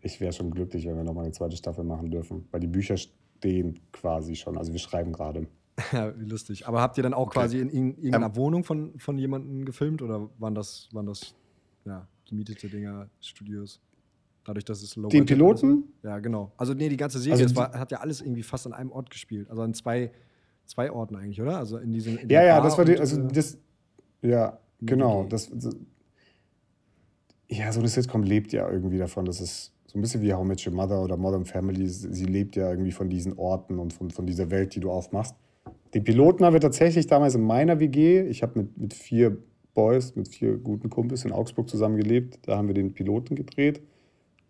[0.00, 2.48] ich wäre schon glücklich, wenn wir nochmal eine zweite Staffel machen dürfen.
[2.50, 4.56] Weil die Bücher stehen quasi schon.
[4.56, 5.46] Also wir schreiben gerade.
[5.92, 6.66] Ja, wie lustig.
[6.66, 7.40] Aber habt ihr dann auch okay.
[7.40, 11.34] quasi in, in irgendeiner ähm, Wohnung von, von jemandem gefilmt oder waren das, waren das
[11.84, 13.80] ja, gemietete Dinger, Studios?
[14.44, 15.84] Dadurch, dass es low Den Piloten?
[16.02, 16.52] Ja, genau.
[16.56, 19.10] Also, nee, die ganze Serie, also, war, hat ja alles irgendwie fast an einem Ort
[19.10, 19.50] gespielt.
[19.50, 20.10] Also an zwei,
[20.64, 21.58] zwei Orten eigentlich, oder?
[21.58, 22.16] Also in diesem.
[22.16, 23.58] In ja, ja, das war die, also äh, das.
[24.22, 25.26] Ja, genau.
[25.28, 25.50] Das,
[27.48, 30.44] ja, so eine Sitcom lebt ja irgendwie davon, dass es so ein bisschen wie How
[30.44, 34.10] Met Your Mother oder Modern Family, sie lebt ja irgendwie von diesen Orten und von,
[34.10, 35.34] von dieser Welt, die du aufmachst.
[35.94, 39.38] Den Piloten haben wir tatsächlich damals in meiner WG, ich habe mit, mit vier
[39.72, 43.80] Boys, mit vier guten Kumpels in Augsburg zusammen gelebt, da haben wir den Piloten gedreht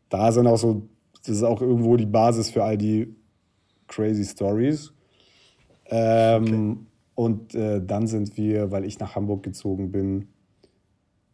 [0.08, 0.88] da sind auch so,
[1.20, 3.14] das ist auch irgendwo die Basis für all die
[3.86, 4.92] crazy Stories.
[5.86, 6.76] Ähm, okay.
[7.14, 10.28] Und äh, dann sind wir, weil ich nach Hamburg gezogen bin,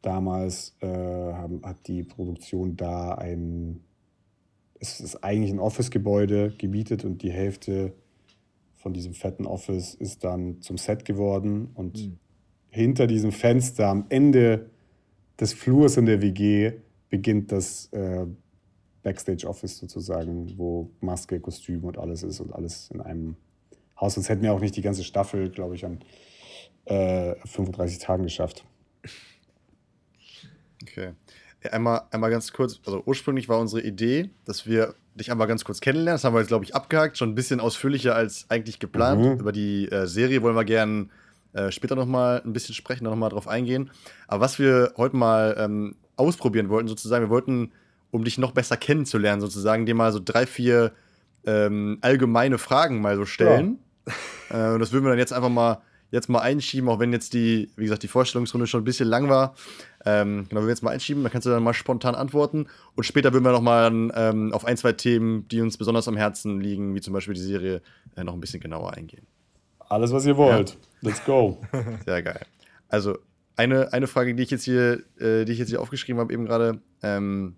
[0.04, 3.80] damals äh, haben, hat die Produktion da ein,
[4.78, 7.92] es ist eigentlich ein Office-Gebäude gemietet und die Hälfte
[8.76, 12.18] von diesem fetten Office ist dann zum Set geworden und mhm.
[12.68, 14.70] hinter diesem Fenster am Ende
[15.40, 16.72] des Flurs in der WG
[17.08, 18.26] beginnt das äh,
[19.02, 23.36] Backstage-Office sozusagen, wo Maske, Kostüm und alles ist und alles in einem
[24.00, 24.14] Haus.
[24.14, 26.00] Sonst hätten wir auch nicht die ganze Staffel, glaube ich, an
[26.86, 28.64] äh, 35 Tagen geschafft.
[30.86, 31.12] Okay.
[31.72, 35.80] Einmal, einmal ganz kurz, also ursprünglich war unsere Idee, dass wir dich einmal ganz kurz
[35.80, 36.16] kennenlernen.
[36.16, 39.22] Das haben wir jetzt, glaube ich, abgehakt, schon ein bisschen ausführlicher als eigentlich geplant.
[39.22, 39.40] Mhm.
[39.40, 41.08] Über die äh, Serie wollen wir gerne
[41.54, 43.90] äh, später nochmal ein bisschen sprechen, nochmal drauf eingehen.
[44.28, 47.72] Aber was wir heute mal ähm, ausprobieren wollten, sozusagen, wir wollten,
[48.10, 50.92] um dich noch besser kennenzulernen, sozusagen, dir mal so drei, vier
[51.46, 53.78] ähm, allgemeine Fragen mal so stellen.
[54.50, 54.74] Ja.
[54.74, 55.80] Äh, das würden wir dann jetzt einfach mal
[56.14, 59.28] jetzt mal einschieben, auch wenn jetzt die, wie gesagt, die Vorstellungsrunde schon ein bisschen lang
[59.28, 59.54] war.
[60.06, 62.66] Ähm, genau, wir jetzt mal einschieben, dann kannst du dann mal spontan antworten.
[62.94, 66.16] Und später würden wir noch mal ähm, auf ein, zwei Themen, die uns besonders am
[66.16, 67.82] Herzen liegen, wie zum Beispiel die Serie,
[68.16, 69.26] äh, noch ein bisschen genauer eingehen.
[69.80, 70.70] Alles, was ihr wollt.
[70.70, 70.76] Ja.
[71.00, 71.60] Let's go.
[72.06, 72.46] Sehr geil.
[72.88, 73.18] Also,
[73.56, 76.46] eine, eine Frage, die ich jetzt hier, äh, die ich jetzt hier aufgeschrieben habe, eben
[76.46, 77.56] gerade, ähm,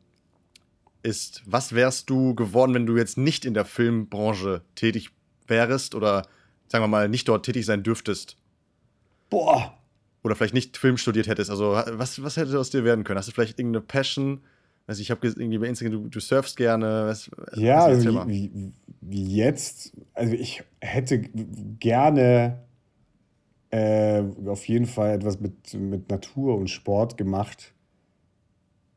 [1.03, 5.11] ist, was wärst du geworden, wenn du jetzt nicht in der Filmbranche tätig
[5.47, 6.27] wärst oder
[6.69, 8.37] sagen wir mal nicht dort tätig sein dürftest?
[9.31, 9.79] Boah.
[10.23, 11.51] Oder vielleicht nicht Film studiert hättest.
[11.51, 13.19] Also, was, was hätte aus dir werden können?
[13.19, 14.41] Hast du vielleicht irgendeine Passion?
[14.87, 17.07] Also ich habe irgendwie bei Instagram, du, du surfst gerne.
[17.07, 19.93] Was, ja, was also wie, wie, wie, jetzt.
[20.15, 22.59] Also ich hätte gerne
[23.71, 27.73] äh, auf jeden Fall etwas mit, mit Natur und Sport gemacht.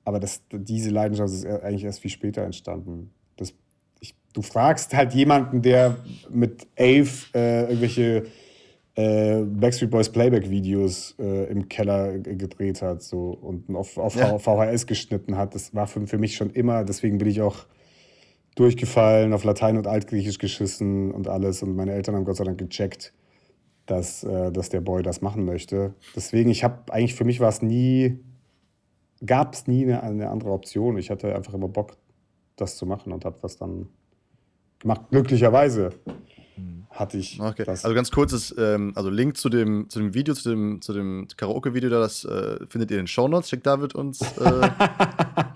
[0.06, 3.12] Aber das, diese Leidenschaft ist eigentlich erst viel später entstanden.
[3.36, 3.54] Das,
[4.00, 5.98] ich, du fragst halt jemanden, der
[6.30, 8.28] mit elf äh, irgendwelche
[9.00, 14.38] äh, Backstreet Boys Playback-Videos äh, im Keller gedreht hat so, und auf, auf ja.
[14.38, 15.56] VHS geschnitten hat.
[15.56, 17.66] Das war für, für mich schon immer, deswegen bin ich auch
[18.56, 21.64] durchgefallen, auf Latein und Altgriechisch geschissen und alles.
[21.64, 23.14] Und meine Eltern haben Gott sei Dank gecheckt,
[23.86, 25.94] dass, äh, dass der Boy das machen möchte.
[26.14, 28.20] Deswegen, ich habe eigentlich, für mich war es nie,
[29.26, 30.98] gab es nie eine, eine andere Option.
[30.98, 31.96] Ich hatte einfach immer Bock,
[32.58, 33.88] das zu machen und habe das dann
[34.80, 35.92] gemacht, glücklicherweise
[37.00, 37.40] hatte ich.
[37.40, 37.64] Okay.
[37.66, 41.28] Also ganz kurzes, ähm, also Link zu dem, zu dem Video, zu dem, zu dem
[41.36, 44.70] Karaoke-Video, das äh, findet ihr in den Shownotes, schickt David uns äh,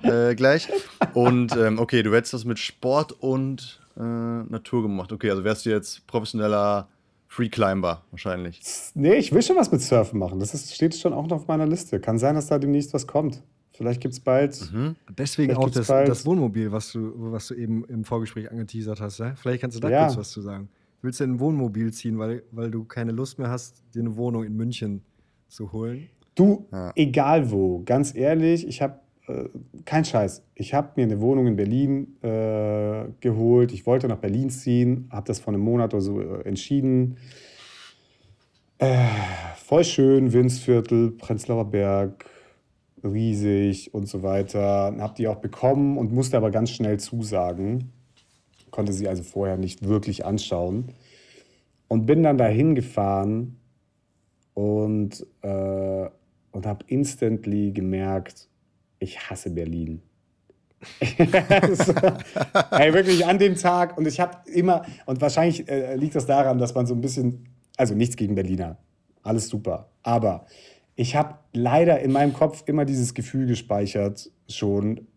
[0.32, 0.70] äh, gleich.
[1.14, 5.12] Und ähm, okay, du hättest das mit Sport und äh, Natur gemacht.
[5.12, 6.88] Okay, also wärst du jetzt professioneller
[7.28, 8.62] Free Climber wahrscheinlich.
[8.94, 10.40] Nee, ich will schon was mit Surfen machen.
[10.40, 12.00] Das ist, steht schon auch noch auf meiner Liste.
[12.00, 13.42] Kann sein, dass da demnächst was kommt.
[13.74, 14.72] Vielleicht gibt es bald.
[14.72, 14.96] Mhm.
[15.18, 19.18] Deswegen auch das, das, Wohnmobil, was du, was du eben im Vorgespräch angeteasert hast.
[19.18, 19.34] Ja?
[19.36, 20.06] Vielleicht kannst du da ja.
[20.06, 20.70] kurz was zu sagen
[21.04, 24.44] willst du ein Wohnmobil ziehen, weil, weil du keine Lust mehr hast, dir eine Wohnung
[24.44, 25.04] in München
[25.48, 26.10] zu holen?
[26.34, 26.92] Du, ja.
[26.96, 29.50] egal wo, ganz ehrlich, ich habe äh,
[29.86, 30.44] kein Scheiß.
[30.56, 33.72] Ich habe mir eine Wohnung in Berlin äh, geholt.
[33.72, 37.18] Ich wollte nach Berlin ziehen, habe das vor einem Monat oder so äh, entschieden.
[38.80, 38.98] Äh,
[39.58, 42.26] voll schön, Winsviertel, Prenzlauer Berg,
[43.04, 44.96] riesig und so weiter.
[44.98, 47.92] Habe die auch bekommen und musste aber ganz schnell zusagen
[48.74, 50.90] konnte sie also vorher nicht wirklich anschauen.
[51.88, 53.58] Und bin dann dahin gefahren
[54.56, 56.10] und, äh,
[56.52, 58.50] und habe instantly gemerkt,
[59.00, 60.02] ich hasse Berlin.
[61.02, 63.96] so, wirklich an dem Tag.
[63.98, 67.50] Und ich habe immer, und wahrscheinlich äh, liegt das daran, dass man so ein bisschen,
[67.78, 68.78] also nichts gegen Berliner,
[69.22, 69.92] alles super.
[70.02, 70.48] Aber
[70.96, 75.08] ich habe leider in meinem Kopf immer dieses Gefühl gespeichert, schon,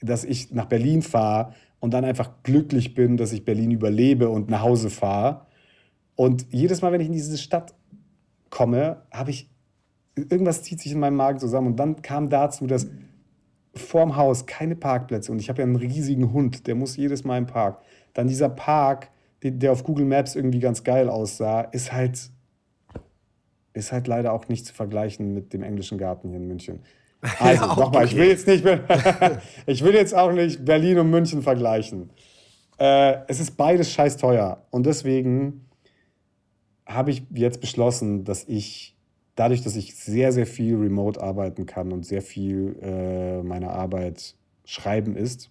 [0.00, 1.54] dass ich nach Berlin fahre
[1.86, 5.46] und dann einfach glücklich bin, dass ich Berlin überlebe und nach Hause fahre.
[6.16, 7.74] Und jedes Mal, wenn ich in diese Stadt
[8.50, 9.48] komme, habe ich
[10.16, 11.68] irgendwas zieht sich in meinem Magen zusammen.
[11.68, 12.88] Und dann kam dazu, dass
[13.72, 17.38] vorm Haus keine Parkplätze und ich habe ja einen riesigen Hund, der muss jedes Mal
[17.38, 17.82] im Park.
[18.14, 19.10] Dann dieser Park,
[19.44, 22.30] der auf Google Maps irgendwie ganz geil aussah, ist halt,
[23.74, 26.80] ist halt leider auch nicht zu vergleichen mit dem englischen Garten hier in München.
[27.40, 28.64] Also, ja, nochmal, ich will jetzt nicht,
[29.66, 32.10] ich will jetzt auch nicht Berlin und München vergleichen.
[32.78, 34.64] Äh, es ist beides scheiß teuer.
[34.70, 35.66] Und deswegen
[36.86, 38.96] habe ich jetzt beschlossen, dass ich
[39.34, 44.34] dadurch, dass ich sehr, sehr viel remote arbeiten kann und sehr viel äh, meiner Arbeit
[44.64, 45.50] schreiben ist,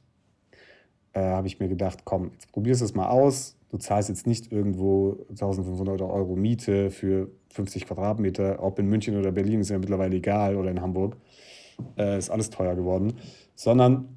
[1.13, 3.57] äh, habe ich mir gedacht, komm, jetzt probierst du es mal aus.
[3.69, 9.31] Du zahlst jetzt nicht irgendwo 1500 Euro Miete für 50 Quadratmeter, ob in München oder
[9.31, 11.17] Berlin, ist ja mittlerweile egal, oder in Hamburg
[11.97, 13.13] äh, ist alles teuer geworden,
[13.55, 14.09] sondern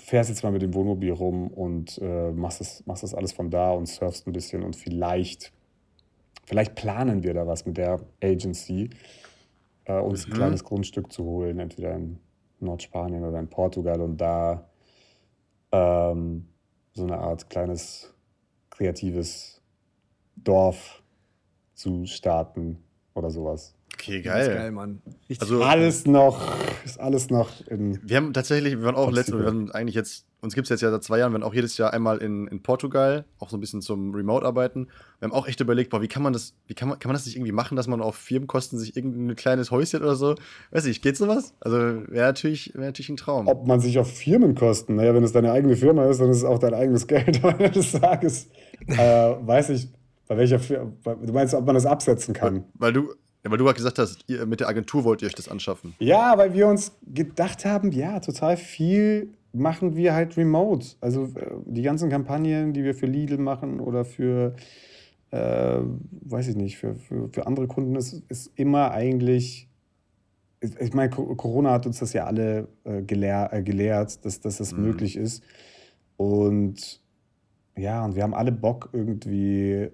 [0.00, 3.50] fährst jetzt mal mit dem Wohnmobil rum und äh, machst, das, machst das alles von
[3.50, 5.52] da und surfst ein bisschen und vielleicht,
[6.44, 8.90] vielleicht planen wir da was mit der Agency,
[9.84, 10.32] äh, uns mhm.
[10.32, 12.18] ein kleines Grundstück zu holen, entweder in
[12.60, 14.68] Nordspanien oder in Portugal und da
[15.70, 16.48] ähm,
[16.94, 18.12] so eine Art kleines
[18.70, 19.62] kreatives
[20.36, 21.02] Dorf
[21.74, 22.82] zu starten
[23.14, 23.74] oder sowas.
[23.94, 24.38] Okay, geil.
[24.38, 25.02] Das ist geil, Mann.
[25.28, 26.40] Richtig also alles noch,
[26.84, 28.00] ist alles noch in.
[28.02, 30.80] Wir haben tatsächlich, wir waren auch letztes, wir waren eigentlich jetzt, uns gibt es jetzt
[30.80, 33.56] ja seit zwei Jahren, wir waren auch jedes Jahr einmal in, in Portugal, auch so
[33.56, 34.88] ein bisschen zum Remote-Arbeiten.
[35.20, 37.14] Wir haben auch echt überlegt, boah, wie kann man das, wie kann man, kann man
[37.14, 40.34] das nicht irgendwie machen, dass man auf Firmenkosten sich irgendein kleines Häuschen oder so,
[40.72, 41.54] weiß ich, geht sowas?
[41.60, 43.46] Also wäre natürlich, wär natürlich ein Traum.
[43.46, 46.44] Ob man sich auf Firmenkosten, naja, wenn es deine eigene Firma ist, dann ist es
[46.44, 48.48] auch dein eigenes Geld am Ende des Tages.
[48.88, 49.88] äh, weiß ich,
[50.26, 52.64] bei welcher Firma, du meinst, ob man das absetzen kann?
[52.74, 55.26] Weil, weil du, ja, weil du gerade gesagt hast, ihr, mit der Agentur wollt ihr
[55.26, 55.94] euch das anschaffen.
[55.98, 60.86] Ja, weil wir uns gedacht haben, ja, total viel machen wir halt remote.
[61.00, 64.54] Also äh, die ganzen Kampagnen, die wir für Lidl machen oder für,
[65.30, 65.80] äh,
[66.22, 69.68] weiß ich nicht, für, für, für andere Kunden, ist, ist immer eigentlich
[70.78, 74.72] ich meine, Corona hat uns das ja alle äh, gelehr, äh, gelehrt, dass, dass das
[74.72, 74.84] mhm.
[74.84, 75.42] möglich ist.
[76.16, 77.00] Und
[77.76, 79.90] ja, und wir haben alle Bock, irgendwie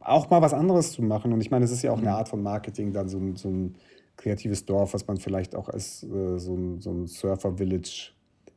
[0.00, 1.32] auch mal was anderes zu machen.
[1.32, 2.14] Und ich meine, es ist ja auch eine mhm.
[2.14, 3.76] Art von Marketing, dann so ein, so ein
[4.16, 8.12] kreatives Dorf, was man vielleicht auch als äh, so ein, so ein Surfer-Village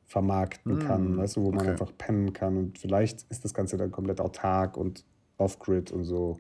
[0.06, 1.58] vermarkten kann, mm, weißt du, wo okay.
[1.58, 2.58] man einfach pennen kann.
[2.58, 5.06] Und vielleicht ist das Ganze dann komplett autark und
[5.38, 6.38] off-grid und so.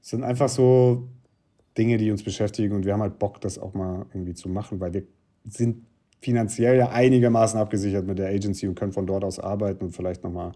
[0.00, 1.08] Es sind einfach so
[1.76, 4.78] Dinge, die uns beschäftigen und wir haben halt Bock, das auch mal irgendwie zu machen,
[4.78, 5.02] weil wir
[5.44, 5.84] sind
[6.20, 10.22] finanziell ja einigermaßen abgesichert mit der Agency und können von dort aus arbeiten und vielleicht
[10.22, 10.52] nochmal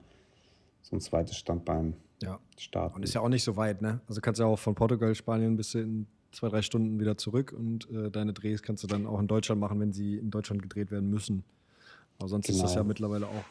[0.83, 2.39] so ein zweites Standbein ja.
[2.59, 2.97] starten.
[2.97, 4.01] Und ist ja auch nicht so weit, ne?
[4.09, 7.91] Also kannst ja auch von Portugal, Spanien bis in zwei, drei Stunden wieder zurück und
[7.91, 10.91] äh, deine Drehs kannst du dann auch in Deutschland machen, wenn sie in Deutschland gedreht
[10.91, 11.45] werden müssen.
[12.19, 12.57] Aber sonst genau.
[12.57, 12.89] ist das ja genau.
[12.89, 13.45] mittlerweile auch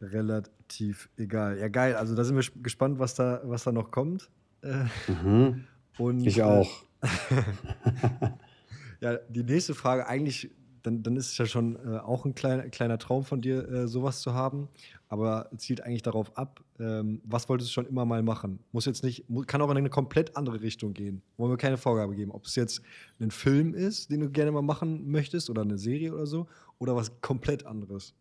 [0.00, 1.58] relativ egal.
[1.58, 1.96] Ja, geil.
[1.96, 4.30] Also da sind wir gespannt, was da, was da noch kommt.
[4.62, 5.64] Äh, mhm.
[5.98, 6.70] und, ich auch.
[9.00, 10.50] ja, die nächste Frage eigentlich
[10.84, 13.88] dann, dann ist es ja schon äh, auch ein kleiner, kleiner Traum von dir, äh,
[13.88, 14.68] sowas zu haben.
[15.08, 18.58] Aber zielt eigentlich darauf ab, ähm, was wolltest du schon immer mal machen?
[18.72, 21.22] Muss jetzt nicht, kann auch in eine komplett andere Richtung gehen.
[21.36, 22.32] Wollen wir keine Vorgabe geben.
[22.32, 22.82] Ob es jetzt
[23.18, 26.46] ein Film ist, den du gerne mal machen möchtest, oder eine Serie oder so,
[26.78, 28.14] oder was komplett anderes.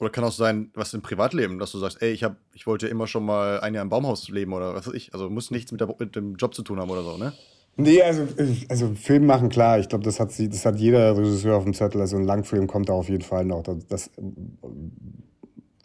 [0.00, 2.88] Oder kann auch sein, was im Privatleben, dass du sagst, ey, ich, hab, ich wollte
[2.88, 5.14] immer schon mal ein Jahr im Baumhaus leben oder was weiß ich.
[5.14, 7.32] Also muss nichts mit, der, mit dem Job zu tun haben oder so, ne?
[7.76, 8.26] Nee, also,
[8.68, 9.78] also Film machen, klar.
[9.80, 12.00] Ich glaube, das hat, das hat jeder Regisseur auf dem Zettel.
[12.00, 13.62] Also ein Langfilm kommt da auf jeden Fall noch.
[13.62, 14.10] Das, das,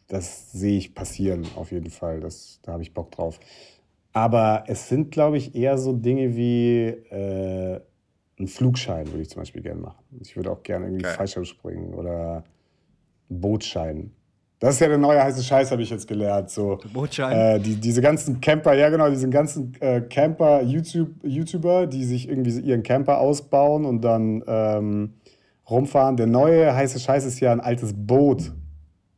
[0.07, 2.19] das sehe ich passieren, auf jeden Fall.
[2.19, 3.39] Das, da habe ich Bock drauf.
[4.13, 7.79] Aber es sind, glaube ich, eher so Dinge wie äh,
[8.39, 10.03] ein Flugschein, würde ich zum Beispiel gerne machen.
[10.21, 11.15] Ich würde auch gerne irgendwie okay.
[11.15, 12.43] Fallschirm springen oder
[13.29, 14.11] einen Bootschein.
[14.59, 16.49] Das ist ja der neue heiße Scheiß, habe ich jetzt gelernt.
[16.49, 16.79] So,
[17.17, 22.27] äh, die, diese ganzen Camper, ja genau, diese ganzen äh, Camper, YouTube, YouTuber, die sich
[22.27, 25.13] irgendwie ihren Camper ausbauen und dann ähm,
[25.69, 26.17] rumfahren.
[26.17, 28.51] Der neue heiße Scheiß ist ja ein altes Boot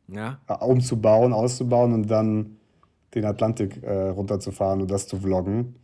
[0.07, 0.37] ja.
[0.47, 2.57] äh, umzubauen, auszubauen und dann
[3.15, 5.75] den Atlantik äh, runterzufahren und das zu vloggen.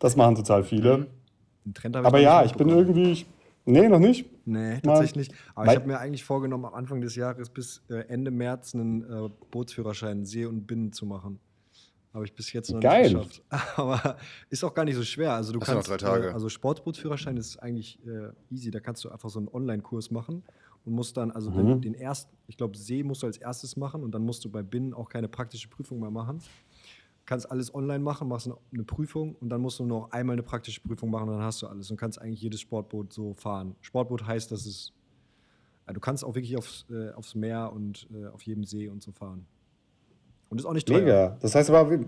[0.00, 1.06] Das machen total viele.
[1.64, 1.94] Mhm.
[1.94, 3.26] Aber ja, ich bin irgendwie, ich,
[3.66, 4.30] Nee, noch nicht?
[4.46, 5.40] Nee, tatsächlich nicht.
[5.54, 8.74] Aber Weil ich habe mir eigentlich vorgenommen, am Anfang des Jahres bis äh, Ende März
[8.74, 11.40] einen äh, Bootsführerschein See und Binnen zu machen.
[12.14, 13.12] Habe ich bis jetzt noch Geil.
[13.12, 13.42] nicht geschafft.
[13.76, 14.16] Aber
[14.48, 15.32] ist auch gar nicht so schwer.
[15.32, 16.28] Also du Hast kannst, noch drei Tage.
[16.28, 18.70] Äh, also Sportbootsführerschein ist eigentlich äh, easy.
[18.70, 20.44] Da kannst du einfach so einen Online-Kurs machen
[20.84, 21.80] und musst dann, also mhm.
[21.80, 24.62] den ersten, ich glaube See musst du als erstes machen und dann musst du bei
[24.62, 26.40] Binnen auch keine praktische Prüfung mehr machen
[27.26, 30.80] kannst alles online machen, machst eine Prüfung und dann musst du noch einmal eine praktische
[30.80, 33.74] Prüfung machen, dann hast du alles und kannst eigentlich jedes Sportboot so fahren.
[33.80, 34.92] Sportboot heißt, dass es,
[35.86, 39.02] ja, du kannst auch wirklich aufs, äh, aufs Meer und äh, auf jedem See und
[39.02, 39.46] so fahren.
[40.48, 41.00] Und ist auch nicht teuer.
[41.00, 41.36] Mega.
[41.40, 41.98] Das heißt aber,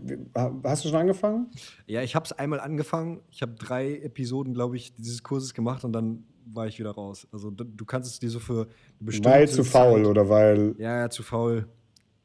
[0.62, 1.50] hast du schon angefangen?
[1.87, 3.20] Ja, ich habe es einmal angefangen.
[3.31, 7.26] Ich habe drei Episoden, glaube ich, dieses Kurses gemacht und dann war ich wieder raus.
[7.33, 8.68] Also du kannst es dir so für eine
[9.00, 10.76] bestimmte Weil zu faul oder weil.
[10.78, 11.66] Ja, ja, zu faul.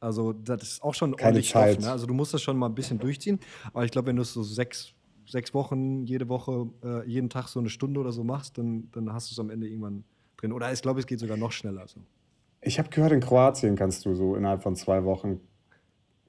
[0.04, 1.74] Also, das ist auch schon Keine ordentlich Zeit.
[1.74, 1.86] Stoff.
[1.86, 1.92] Ne?
[1.92, 3.40] Also, du musst das schon mal ein bisschen durchziehen.
[3.74, 4.94] Aber ich glaube, wenn du es so sechs,
[5.26, 9.12] sechs Wochen, jede Woche, äh, jeden Tag so eine Stunde oder so machst, dann, dann
[9.14, 10.04] hast du es am Ende irgendwann
[10.38, 10.52] drin.
[10.52, 11.88] Oder ich glaube, es geht sogar noch schneller.
[11.88, 12.02] So.
[12.62, 15.40] Ich habe gehört, in Kroatien kannst du so innerhalb von zwei Wochen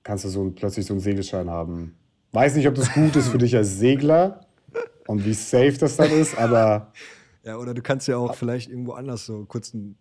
[0.05, 1.97] kannst du so plötzlich so einen Segelschein haben.
[2.33, 4.43] Weiß nicht, ob das gut ist für dich als Segler
[5.09, 6.93] und wie safe das dann ist, aber.
[7.47, 9.99] Ja, oder du kannst ja auch vielleicht irgendwo anders so kurz einen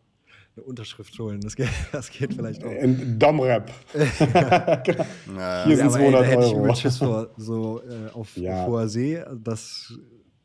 [0.55, 1.41] eine Unterschrift holen.
[1.41, 2.71] Das geht, das geht vielleicht auch.
[2.71, 3.71] In Domrep.
[3.93, 5.65] genau.
[5.65, 6.91] Hier sind 200 ey, da hätte ich Euro.
[6.91, 8.65] Vor, so äh, auf ja.
[8.67, 9.21] hoher See.
[9.43, 9.93] Das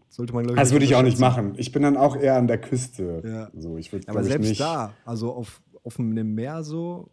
[0.09, 1.55] sollte man, glaube ich, Das würde ich auch nicht machen.
[1.57, 3.23] Ich bin dann auch eher an der Küste.
[3.25, 3.51] Ja.
[3.55, 7.11] So, ich würd, Aber selbst nicht da, also auf, auf einem Meer so,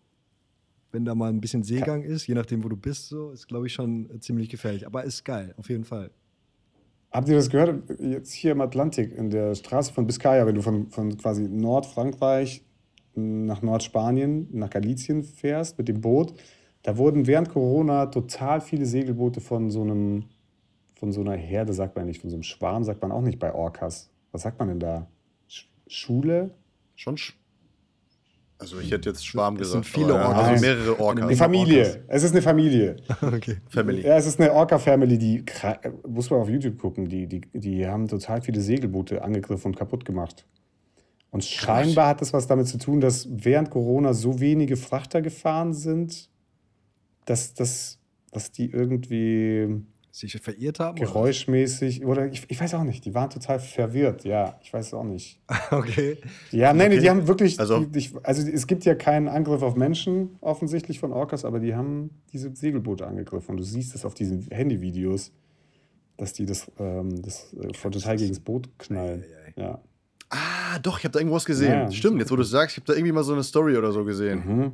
[0.92, 3.68] wenn da mal ein bisschen Seegang ist, je nachdem, wo du bist, so, ist, glaube
[3.68, 4.88] ich, schon ziemlich gefährlich.
[4.88, 6.12] Aber ist geil, auf jeden Fall.
[7.12, 7.84] Habt ihr das gehört?
[8.00, 12.65] Jetzt hier im Atlantik, in der Straße von Biscaya, wenn du von, von quasi Nordfrankreich
[13.16, 16.34] nach Nordspanien, nach Galicien fährst mit dem Boot,
[16.84, 20.26] da wurden während Corona total viele Segelboote von so einem
[20.98, 23.38] von so einer Herde sagt man nicht, von so einem Schwarm sagt man auch nicht
[23.38, 24.10] bei Orcas.
[24.32, 25.08] Was sagt man denn da?
[25.48, 26.52] Sch Schule?
[26.96, 27.18] Schon.
[27.18, 27.38] Sch
[28.58, 29.86] also ich hätte jetzt Schwarm Es gesagt.
[29.86, 30.48] sind viele Orcas.
[30.48, 31.26] Also mehrere Orcas.
[31.26, 32.04] Eine Familie.
[32.08, 32.96] Es ist eine Familie.
[33.22, 33.58] Okay.
[33.70, 34.02] Family.
[34.02, 35.44] Ja, es ist eine Orca-Family, die,
[36.08, 40.06] muss man auf YouTube gucken, die, die, die haben total viele Segelboote angegriffen und kaputt
[40.06, 40.46] gemacht.
[41.36, 45.74] Und scheinbar hat das was damit zu tun, dass während Corona so wenige Frachter gefahren
[45.74, 46.30] sind,
[47.26, 48.00] dass, dass,
[48.32, 50.98] dass die irgendwie Sich verirrt haben?
[50.98, 51.08] oder?
[51.08, 55.04] geräuschmäßig, oder ich, ich weiß auch nicht, die waren total verwirrt, ja, ich weiß auch
[55.04, 55.42] nicht.
[55.72, 56.18] Okay.
[56.54, 57.00] Haben, nein, Okay.
[57.02, 61.00] die haben wirklich, Also- die, ich, also es gibt ja keinen Angriff auf Menschen offensichtlich
[61.00, 65.34] von Orcas, aber die haben diese Segelboote angegriffen und du siehst es auf diesen Handyvideos,
[66.16, 69.26] dass die das, ähm, das äh, voll total gegen das Boot knallen.
[69.58, 69.82] Ja.
[70.30, 71.72] Ah, doch, ich habe da irgendwo was gesehen.
[71.72, 73.78] Ja, Stimmt, jetzt wo du es sagst, ich habe da irgendwie mal so eine Story
[73.78, 74.44] oder so gesehen.
[74.46, 74.72] Mhm.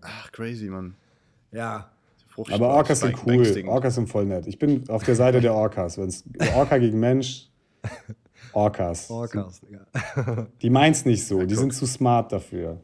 [0.00, 0.94] Ach, crazy, Mann.
[1.52, 1.90] Ja.
[2.28, 3.64] Fruchtbar, Aber Orcas sind cool.
[3.68, 4.46] Orcas sind voll nett.
[4.46, 5.96] Ich bin auf der Seite der Orcas.
[5.98, 6.24] Wenn's
[6.54, 7.48] Orca gegen Mensch,
[8.52, 9.08] Orcas.
[9.08, 9.86] Orcas, Digga.
[10.62, 11.40] Die meint's nicht so.
[11.40, 11.56] Die guck.
[11.60, 12.80] sind zu smart dafür.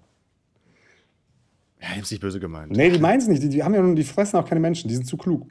[1.81, 2.73] Ja, ich hab's nicht böse gemeint.
[2.73, 3.43] Nee, die meint's nicht.
[3.43, 4.89] Die, die haben ja nun, die fressen auch keine Menschen.
[4.89, 5.49] Die sind zu klug.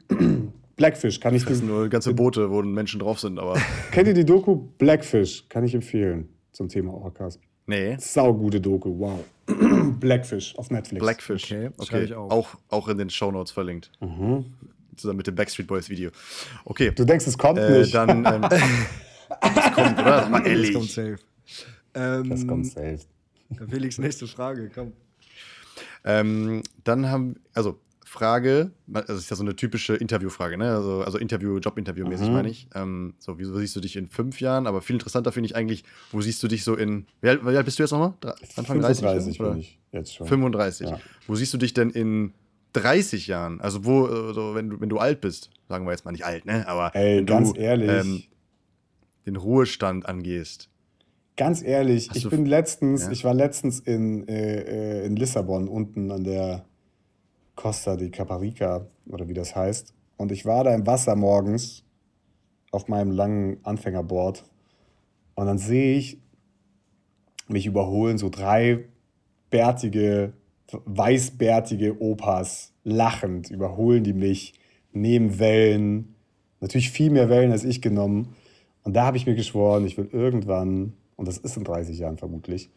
[0.80, 3.60] Blackfish kann ich Das sind dir, nur ganze Boote, wo Menschen drauf sind, aber.
[3.90, 5.46] Kennt ihr die Doku Blackfish?
[5.50, 7.38] Kann ich empfehlen zum Thema Orcas.
[7.66, 7.98] Nee.
[7.98, 9.20] Saugute Doku, wow.
[10.00, 11.02] Blackfish auf Netflix.
[11.02, 11.44] Blackfish.
[11.52, 12.30] Okay, Okay, auf.
[12.32, 13.92] Auch, auch in den Shownotes verlinkt.
[14.96, 16.10] Zusammen mit dem Backstreet Boys Video.
[16.64, 16.92] Okay.
[16.96, 17.94] Du denkst, es kommt Äh, nicht.
[17.94, 18.24] dann.
[18.24, 18.40] Ähm,
[19.42, 20.28] das kommt, oder?
[20.30, 20.72] Mal Das ehrlich.
[20.72, 21.16] kommt safe.
[21.92, 23.00] Ähm, das kommt safe.
[23.68, 24.92] Felix, nächste Frage, komm.
[26.04, 27.78] Ähm, dann haben, also
[28.10, 30.74] Frage, also das ist ja so eine typische Interviewfrage, ne?
[30.74, 32.32] Also, also Interview, Jobinterview-mäßig Mhm.
[32.32, 32.68] meine ich.
[32.74, 34.66] Ähm, so, wieso siehst du dich in fünf Jahren?
[34.66, 37.56] Aber viel interessanter finde ich eigentlich, wo siehst du dich so in, wie alt, wie
[37.56, 38.14] alt bist du jetzt nochmal?
[38.56, 39.04] Anfang 30?
[39.04, 39.50] 35 oder?
[39.50, 40.26] bin ich jetzt schon.
[40.26, 40.90] 35.
[40.90, 40.98] Ja.
[41.28, 42.32] Wo siehst du dich denn in
[42.72, 43.60] 30 Jahren?
[43.60, 46.24] Also wo, äh, so, wenn, du, wenn du alt bist, sagen wir jetzt mal nicht
[46.26, 46.66] alt, ne?
[46.66, 47.88] Aber Ey, wenn ganz du ehrlich.
[47.90, 48.22] ähm,
[49.26, 50.68] den Ruhestand angehst.
[51.36, 53.10] Ganz ehrlich, Hast ich bin letztens, Ja.
[53.12, 56.64] ich war letztens in, äh, äh, in Lissabon unten an der
[57.60, 59.94] Costa di Caparica oder wie das heißt.
[60.16, 61.84] Und ich war da im Wasser morgens
[62.70, 64.44] auf meinem langen Anfängerboard.
[65.34, 66.18] Und dann sehe ich
[67.48, 68.84] mich überholen so drei
[69.50, 70.32] bärtige,
[70.84, 74.54] weißbärtige Opas lachend überholen die mich,
[74.92, 76.14] nehmen Wellen,
[76.60, 78.34] natürlich viel mehr Wellen als ich genommen.
[78.84, 82.16] Und da habe ich mir geschworen, ich will irgendwann, und das ist in 30 Jahren
[82.16, 82.70] vermutlich,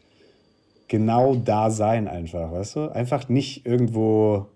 [0.88, 2.88] genau da sein einfach, weißt du?
[2.88, 4.46] Einfach nicht irgendwo,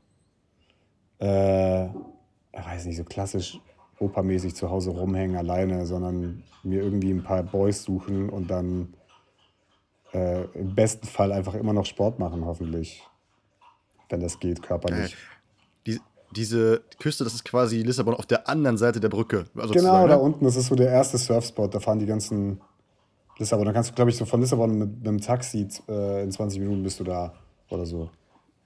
[1.21, 3.61] äh, ich weiß nicht, so klassisch
[3.99, 8.95] opermäßig zu Hause rumhängen alleine, sondern mir irgendwie ein paar Boys suchen und dann
[10.13, 13.03] äh, im besten Fall einfach immer noch Sport machen, hoffentlich.
[14.09, 15.17] Wenn das geht, körperlich.
[15.87, 16.01] Die,
[16.35, 19.47] diese Küste, das ist quasi Lissabon auf der anderen Seite der Brücke.
[19.57, 22.61] Also Genau, da unten, das ist so der erste Surfspot, da fahren die ganzen
[23.39, 23.67] Lissabon.
[23.67, 26.61] Da kannst du, glaube ich, so von Lissabon mit, mit dem Taxi äh, in 20
[26.61, 27.35] Minuten bist du da
[27.69, 28.11] oder so.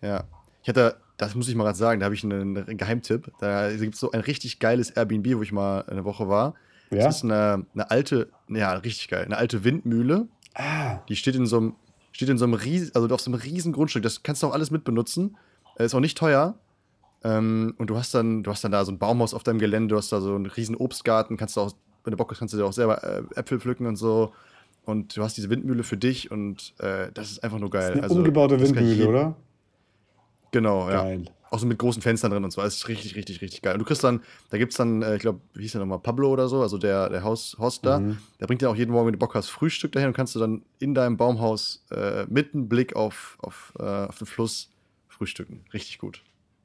[0.00, 0.24] Ja.
[0.62, 3.30] Ich hatte, das muss ich mal gerade sagen, da habe ich einen, einen Geheimtipp.
[3.40, 6.54] Da gibt es so ein richtig geiles Airbnb, wo ich mal eine Woche war.
[6.90, 7.04] Ja?
[7.06, 10.28] Das ist eine, eine alte, ja, richtig geil, eine alte Windmühle.
[10.54, 11.74] Ah, Die steht in so einem,
[12.12, 14.02] steht in so einem riesen, also auf so einem riesen Grundstück.
[14.02, 15.36] Das kannst du auch alles mitbenutzen.
[15.78, 16.54] Äh, Ist auch nicht teuer.
[17.24, 19.88] Ähm, und du hast dann, du hast dann da so ein Baumhaus auf deinem Gelände,
[19.94, 21.72] du hast da so einen riesen Obstgarten, kannst du auch,
[22.04, 24.32] wenn du Bock hast, kannst du dir auch selber äh, Äpfel pflücken und so.
[24.84, 27.92] Und du hast diese Windmühle für dich und äh, das ist einfach nur geil.
[27.92, 29.36] eine Also, umgebaute das Windmühle, oder?
[30.52, 31.02] Genau, ja.
[31.02, 31.24] Geil.
[31.50, 32.62] Auch so mit großen Fenstern drin und so.
[32.62, 33.74] Das ist richtig, richtig, richtig geil.
[33.74, 35.98] Und du kriegst dann, da gibt es dann, äh, ich glaube, wie hieß der nochmal,
[35.98, 38.00] Pablo oder so, also der, der Haus, Host da.
[38.00, 38.16] Mhm.
[38.40, 40.38] Der bringt dir auch jeden Morgen, wenn du Bock hast, Frühstück dahin und kannst du
[40.38, 44.70] dann in deinem Baumhaus äh, mit einem Blick auf, auf, äh, auf den Fluss
[45.08, 45.64] frühstücken.
[45.74, 46.22] Richtig gut.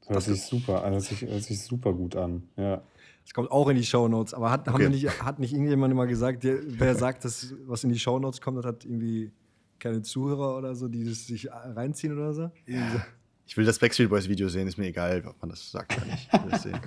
[0.08, 2.43] Hört sich super, hört sich, hört sich super gut an.
[2.56, 2.82] Ja.
[3.26, 4.34] Das kommt auch in die Shownotes.
[4.34, 4.84] Aber hat, haben Okay.
[4.84, 8.39] wir nicht, hat nicht irgendjemand immer gesagt, der, wer sagt, dass was in die Shownotes
[8.39, 9.32] kommt, das hat irgendwie
[9.80, 12.52] keine Zuhörer oder so, die das sich reinziehen oder so?
[12.65, 13.02] So.
[13.47, 16.06] Ich will das Backstreet Boys Video sehen, ist mir egal, ob man das sagt oder
[16.06, 16.27] nicht.
[16.31, 16.79] Ich will das sehen.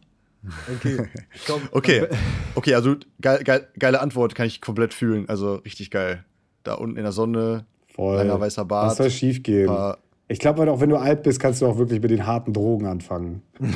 [0.76, 1.08] Okay,
[1.46, 1.62] komm.
[1.72, 2.08] Okay,
[2.56, 5.30] okay, also geil, geil, geile Antwort, kann ich komplett fühlen.
[5.30, 6.26] Also richtig geil.
[6.64, 8.18] Da unten in der Sonne, Voll.
[8.18, 8.90] langer weißer Bart.
[8.92, 9.68] Was soll schief gehen?
[9.68, 10.00] paar-
[10.32, 12.86] Ich glaube auch, wenn du alt bist, kannst du auch wirklich mit den harten Drogen
[12.86, 13.42] anfangen.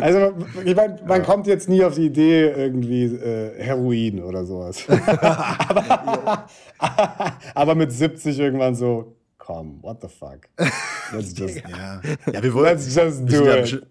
[0.00, 0.32] also,
[0.64, 4.82] ich mein, man kommt jetzt nie auf die Idee, irgendwie äh, Heroin oder sowas.
[4.88, 6.46] aber,
[7.54, 10.48] aber mit 70 irgendwann so, komm, what the fuck?
[11.12, 12.00] Let's just, Ja,
[12.32, 12.64] ja wir wollen.
[12.64, 13.86] let's just do ja it.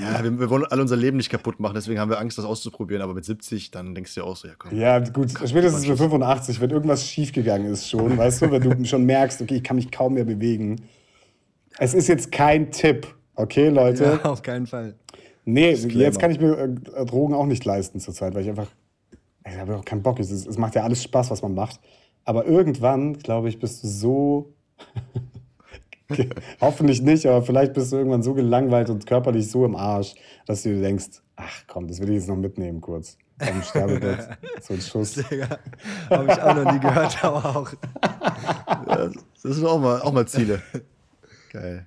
[0.00, 2.44] Ja, wir, wir wollen alle unser Leben nicht kaputt machen, deswegen haben wir Angst, das
[2.44, 3.02] auszuprobieren.
[3.02, 4.78] Aber mit 70, dann denkst du dir auch so, ja komm.
[4.78, 9.04] Ja, gut, spätestens mit 85, wenn irgendwas schiefgegangen ist schon, weißt du, wenn du schon
[9.04, 10.82] merkst, okay, ich kann mich kaum mehr bewegen.
[11.78, 14.20] Es ist jetzt kein Tipp, Okay, Leute.
[14.22, 14.94] Ja, auf keinen Fall.
[15.44, 18.68] Nee, jetzt kann ich mir äh, Drogen auch nicht leisten zurzeit, weil ich einfach,
[19.46, 20.18] ich habe auch keinen Bock.
[20.18, 21.80] Es, es macht ja alles Spaß, was man macht.
[22.24, 24.54] Aber irgendwann, glaube ich, bist du so,
[26.60, 30.14] hoffentlich nicht, aber vielleicht bist du irgendwann so gelangweilt und körperlich so im Arsch,
[30.46, 33.16] dass du dir denkst, ach komm, das will ich jetzt noch mitnehmen kurz.
[33.38, 35.16] Am Sterbebett, so ein Schuss.
[36.10, 37.72] Habe ich auch noch nie gehört, aber auch.
[39.42, 40.62] das sind auch mal, auch mal Ziele.
[41.50, 41.86] Geil.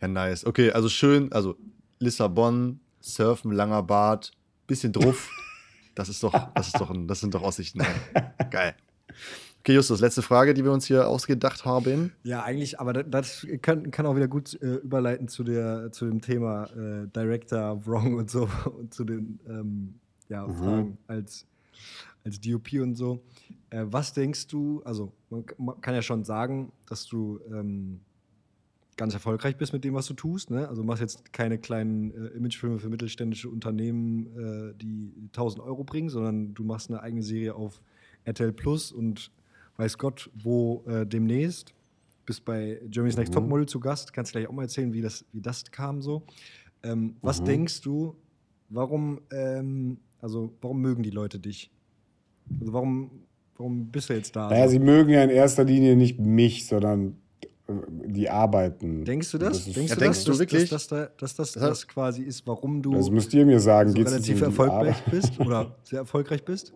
[0.00, 0.46] Ja, nice.
[0.46, 1.56] Okay, also schön, also
[1.98, 4.32] Lissabon, Surfen, langer Bart,
[4.68, 5.28] bisschen druff.
[5.96, 7.80] Das ist doch, das ist doch ein, das sind doch Aussichten.
[8.50, 8.76] Geil.
[9.68, 12.14] Okay, Justus, letzte Frage, die wir uns hier ausgedacht haben.
[12.22, 16.22] Ja, eigentlich, aber das, kann, kann auch wieder gut äh, überleiten zu, der, zu dem
[16.22, 18.48] Thema äh, Director, Wrong und so
[18.78, 20.00] und zu den ähm,
[20.30, 20.54] ja, mhm.
[20.54, 21.46] Fragen als,
[22.24, 23.20] als DOP und so.
[23.68, 28.00] Äh, was denkst du, also man, man, kann ja schon sagen, dass du ähm,
[28.96, 30.50] ganz erfolgreich bist mit dem, was du tust.
[30.50, 30.66] Ne?
[30.66, 35.84] Also du machst jetzt keine kleinen äh, Imagefilme für mittelständische Unternehmen, äh, die 1000 Euro
[35.84, 37.82] bringen, sondern du machst eine eigene Serie auf
[38.24, 39.30] RTL Plus und
[39.78, 41.72] weiß Gott wo äh, demnächst.
[42.26, 43.36] Bist bei Germany's Next mhm.
[43.36, 44.12] Topmodel zu Gast.
[44.12, 46.24] Kannst gleich auch mal erzählen, wie das, wie das kam so.
[46.82, 47.46] Ähm, was mhm.
[47.46, 48.14] denkst du,
[48.68, 51.70] warum, ähm, also warum mögen die Leute dich?
[52.60, 53.10] Also warum,
[53.56, 54.50] warum bist du jetzt da?
[54.50, 57.16] Naja, sie mögen ja in erster Linie nicht mich, sondern
[57.68, 59.04] die arbeiten.
[59.04, 59.64] Denkst du das?
[59.64, 62.22] das denkst, ja, du, denkst das, du wirklich, dass, dass, dass, dass das, das quasi
[62.22, 66.44] ist, warum du das müsst ihr mir sagen, so relativ erfolgreich bist oder sehr erfolgreich
[66.44, 66.72] bist?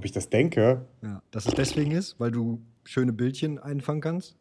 [0.00, 0.86] Ob ich das denke?
[1.02, 4.36] Ja, dass es deswegen ist, weil du schöne Bildchen einfangen kannst?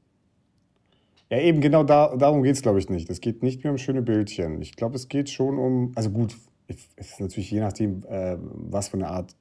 [1.30, 3.10] Ja, eben genau da, darum geht es, glaube ich, nicht.
[3.10, 4.62] Es geht nicht mehr um schöne Bildchen.
[4.62, 6.36] Ich glaube, es geht schon um, also gut,
[6.68, 9.36] es ist natürlich je nachdem, äh, was für eine Art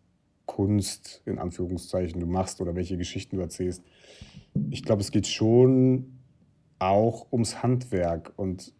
[0.45, 3.83] Kunst in Anführungszeichen du machst oder welche Geschichten du erzählst
[4.71, 6.19] ich glaube, es geht schon
[6.79, 8.33] auch ums Handwerk.
[8.37, 8.73] Und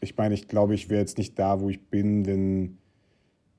[0.00, 2.77] ich meine, ich glaube, ich wäre jetzt nicht da, wo ich bin, wenn,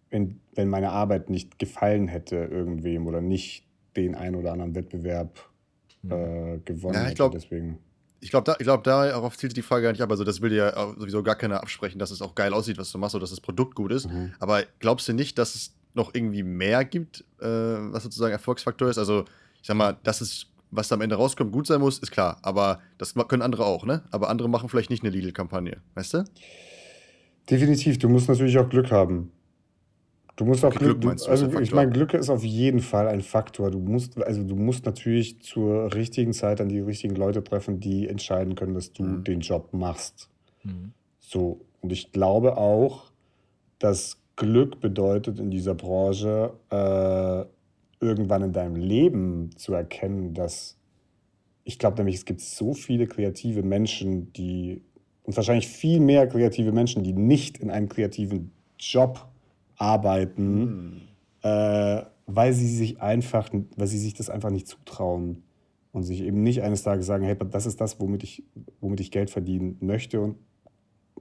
[0.09, 5.39] wenn, wenn meine Arbeit nicht gefallen hätte irgendwem oder nicht den einen oder anderen Wettbewerb
[6.01, 6.11] hm.
[6.11, 7.41] äh, gewonnen ja, ich glaub, hätte.
[7.41, 7.79] Deswegen.
[8.21, 10.11] Ich glaube, da, glaub, darauf zielt die Frage gar nicht ab.
[10.11, 12.91] Also, das will dir ja sowieso gar keiner absprechen, dass es auch geil aussieht, was
[12.91, 14.09] du machst oder dass das Produkt gut ist.
[14.09, 14.33] Mhm.
[14.39, 18.97] Aber glaubst du nicht, dass es noch irgendwie mehr gibt, äh, was sozusagen Erfolgsfaktor ist?
[18.97, 19.25] Also,
[19.61, 22.37] ich sag mal, dass es was da am Ende rauskommt, gut sein muss, ist klar.
[22.41, 24.03] Aber das können andere auch, ne?
[24.11, 26.23] Aber andere machen vielleicht nicht eine Lidl-Kampagne, weißt du?
[27.49, 27.97] Definitiv.
[27.97, 29.31] Du musst natürlich auch Glück haben.
[30.39, 33.19] Du musst auch Glück, Glück du, also ich meine, Glück ist auf jeden Fall ein
[33.19, 33.71] Faktor.
[33.71, 38.07] Du musst, also du musst natürlich zur richtigen Zeit an die richtigen Leute treffen, die
[38.07, 39.25] entscheiden können, dass du mhm.
[39.25, 40.29] den Job machst.
[40.63, 40.93] Mhm.
[41.19, 41.59] So.
[41.81, 43.11] Und ich glaube auch,
[43.79, 47.43] dass Glück bedeutet in dieser Branche, äh,
[47.99, 50.77] irgendwann in deinem Leben zu erkennen, dass
[51.65, 54.81] ich glaube nämlich, es gibt so viele kreative Menschen, die
[55.23, 59.28] und wahrscheinlich viel mehr kreative Menschen, die nicht in einem kreativen Job
[59.79, 61.01] arbeiten, mhm.
[61.41, 65.43] äh, weil sie sich einfach, weil sie sich das einfach nicht zutrauen
[65.91, 68.43] und sich eben nicht eines Tages sagen, hey, das ist das, womit ich,
[68.79, 70.35] womit ich Geld verdienen möchte und,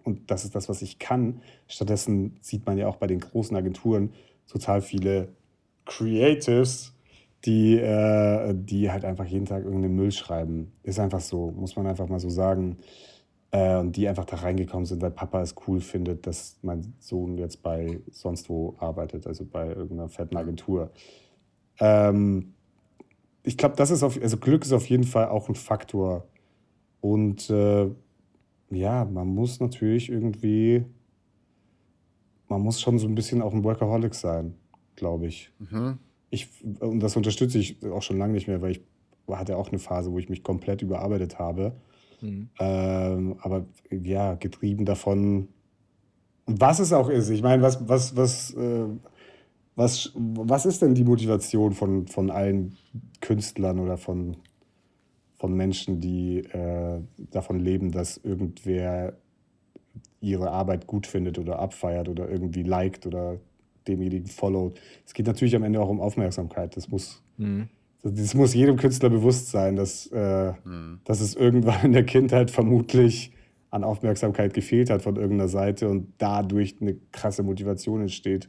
[0.03, 1.41] und das ist das, was ich kann.
[1.67, 4.11] Stattdessen sieht man ja auch bei den großen Agenturen
[4.47, 5.29] total viele
[5.87, 6.95] Creatives,
[7.45, 10.73] die, äh, die halt einfach jeden Tag irgendeinen Müll schreiben.
[10.83, 12.79] Ist einfach so, muss man einfach mal so sagen.
[13.51, 17.39] Äh, und die einfach da reingekommen sind, weil Papa es cool findet, dass mein Sohn
[17.39, 20.91] jetzt bei sonst wo arbeitet, also bei irgendeiner fetten Agentur.
[21.81, 22.55] Ähm,
[23.43, 26.27] ich glaube, das ist auf, also Glück ist auf jeden Fall auch ein Faktor.
[27.01, 27.91] Und äh,
[28.71, 30.85] ja, man muss natürlich irgendwie,
[32.49, 34.55] man muss schon so ein bisschen auch ein Workaholic sein
[34.99, 35.51] glaube ich.
[35.59, 35.99] Mhm.
[36.29, 36.49] ich.
[36.81, 38.81] Und das unterstütze ich auch schon lange nicht mehr, weil ich
[39.31, 41.73] hatte auch eine Phase, wo ich mich komplett überarbeitet habe.
[42.21, 42.49] Mhm.
[42.59, 45.49] Ähm, aber ja, getrieben davon,
[46.47, 47.29] was es auch ist.
[47.29, 48.87] Ich meine, was, was, was, äh,
[49.77, 52.77] was, was ist denn die Motivation von, von allen
[53.21, 54.37] Künstlern oder von,
[55.37, 57.01] von Menschen, die äh,
[57.31, 59.15] davon leben, dass irgendwer
[60.21, 63.39] ihre Arbeit gut findet oder abfeiert oder irgendwie liked oder
[63.87, 64.81] demjenigen followt.
[65.07, 66.77] Es geht natürlich am Ende auch um Aufmerksamkeit.
[66.77, 67.69] Das muss, mhm.
[68.03, 71.01] Das muss jedem Künstler bewusst sein, dass, äh, mhm.
[71.05, 73.33] dass es irgendwann in der Kindheit vermutlich
[73.71, 78.49] an Aufmerksamkeit gefehlt hat von irgendeiner Seite und dadurch eine krasse Motivation entsteht,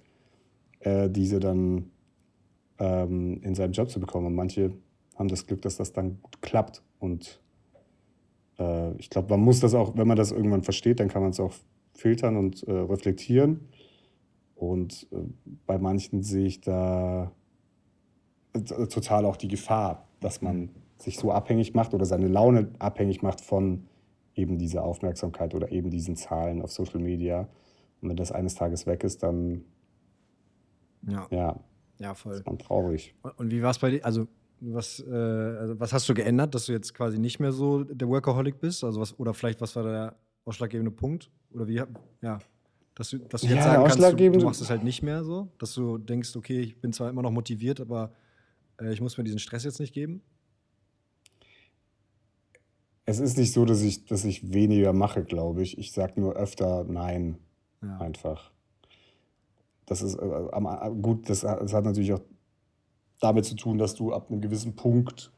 [0.80, 1.92] äh, diese dann
[2.78, 4.28] ähm, in seinem Job zu bekommen.
[4.28, 4.72] Und manche
[5.16, 6.84] haben das Glück, dass das dann gut klappt.
[7.00, 7.42] Und
[8.58, 11.32] äh, ich glaube, man muss das auch, wenn man das irgendwann versteht, dann kann man
[11.32, 11.54] es auch
[11.94, 13.68] filtern und äh, reflektieren.
[14.56, 15.18] Und äh,
[15.66, 17.32] bei manchen sehe ich da
[18.54, 23.42] total auch die Gefahr, dass man sich so abhängig macht oder seine Laune abhängig macht
[23.42, 23.88] von
[24.36, 27.48] eben diese Aufmerksamkeit oder eben diesen Zahlen auf Social Media.
[28.02, 29.64] Und wenn das eines Tages weg ist, dann
[31.08, 31.60] Ja, ja,
[32.00, 32.36] ja voll.
[32.36, 33.14] ist man traurig.
[33.38, 34.06] Und- wie war es bei dir?
[34.06, 34.28] Also,
[34.62, 38.08] was, äh, also, was hast du geändert, dass du jetzt quasi nicht mehr so der
[38.10, 38.84] Workaholic bist?
[38.84, 41.32] Also was, oder vielleicht, was war der ausschlaggebende Punkt?
[41.54, 41.82] Oder wie,
[42.22, 42.40] ja,
[42.96, 45.24] dass du, dass du jetzt Ja, sagen kannst, du, du machst es halt nicht mehr
[45.24, 48.12] so, dass du denkst, okay, ich bin zwar immer noch motiviert, aber
[48.82, 50.22] ich muss mir diesen Stress jetzt nicht geben.
[53.06, 55.78] Es ist nicht so, dass ich, dass ich weniger mache, glaube ich.
[55.78, 57.38] Ich sage nur öfter Nein,
[57.82, 57.98] Ja.
[58.00, 58.52] einfach.
[59.88, 62.22] Das ist äh, äh, gut, das, hat- das hat natürlich auch
[63.20, 65.32] damit zu tun, dass du ab einem gewissen Punkt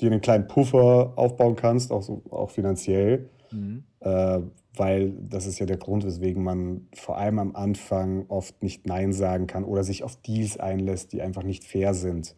[0.00, 3.30] dir einen kleinen Puffer aufbauen kannst, auch, so, auch finanziell.
[3.50, 3.84] Mhm.
[4.00, 4.40] Äh,
[4.76, 9.12] weil das ist ja der Grund, weswegen man vor allem am Anfang oft nicht Nein
[9.12, 12.34] sagen kann oder sich auf Deals einlässt, die einfach nicht fair sind.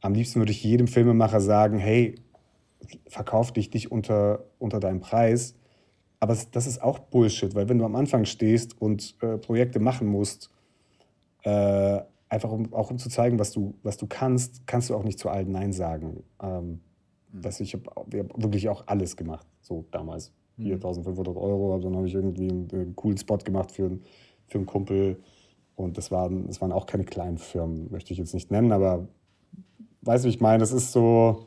[0.00, 2.14] Am liebsten würde ich jedem Filmemacher sagen, hey,
[3.08, 5.54] verkauf dich nicht unter, unter deinem Preis.
[6.20, 10.06] Aber das ist auch Bullshit, weil wenn du am Anfang stehst und äh, Projekte machen
[10.08, 10.50] musst,
[11.42, 15.04] äh, einfach um, auch um zu zeigen, was du, was du kannst, kannst du auch
[15.04, 16.22] nicht zu allen Nein sagen.
[16.42, 16.80] Ähm,
[17.32, 20.32] dass ich habe hab wirklich auch alles gemacht, so damals.
[20.56, 24.02] Hier 1500 Euro, dann habe ich irgendwie einen, einen coolen Spot gemacht für, einen-
[24.48, 25.20] für einen Kumpel.
[25.76, 29.06] Und das waren, das waren auch keine kleinen Firmen, möchte ich jetzt nicht nennen, aber
[30.02, 30.58] weißt du, wie ich meine?
[30.58, 31.46] Das ist so,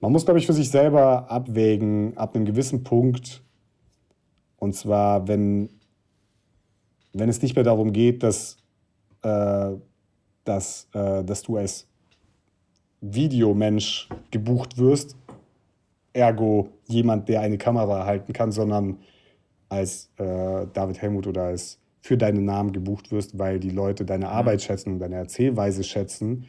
[0.00, 3.42] man muss, glaube ich, für sich selber abwägen, ab einem gewissen Punkt.
[4.58, 5.70] Und zwar, wenn,
[7.12, 8.56] wenn es nicht mehr darum geht, dass,
[9.22, 9.70] äh,
[10.44, 11.86] dass, äh, dass du als
[13.00, 15.16] Videomensch gebucht wirst,
[16.12, 18.98] ergo jemand, der eine Kamera halten kann, sondern
[19.68, 24.28] als äh, David Helmut oder als für deinen Namen gebucht wirst, weil die Leute deine
[24.28, 26.46] Arbeit schätzen und deine Erzählweise schätzen.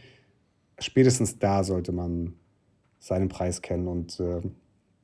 [0.79, 2.33] Spätestens da sollte man
[2.99, 4.41] seinen Preis kennen und äh,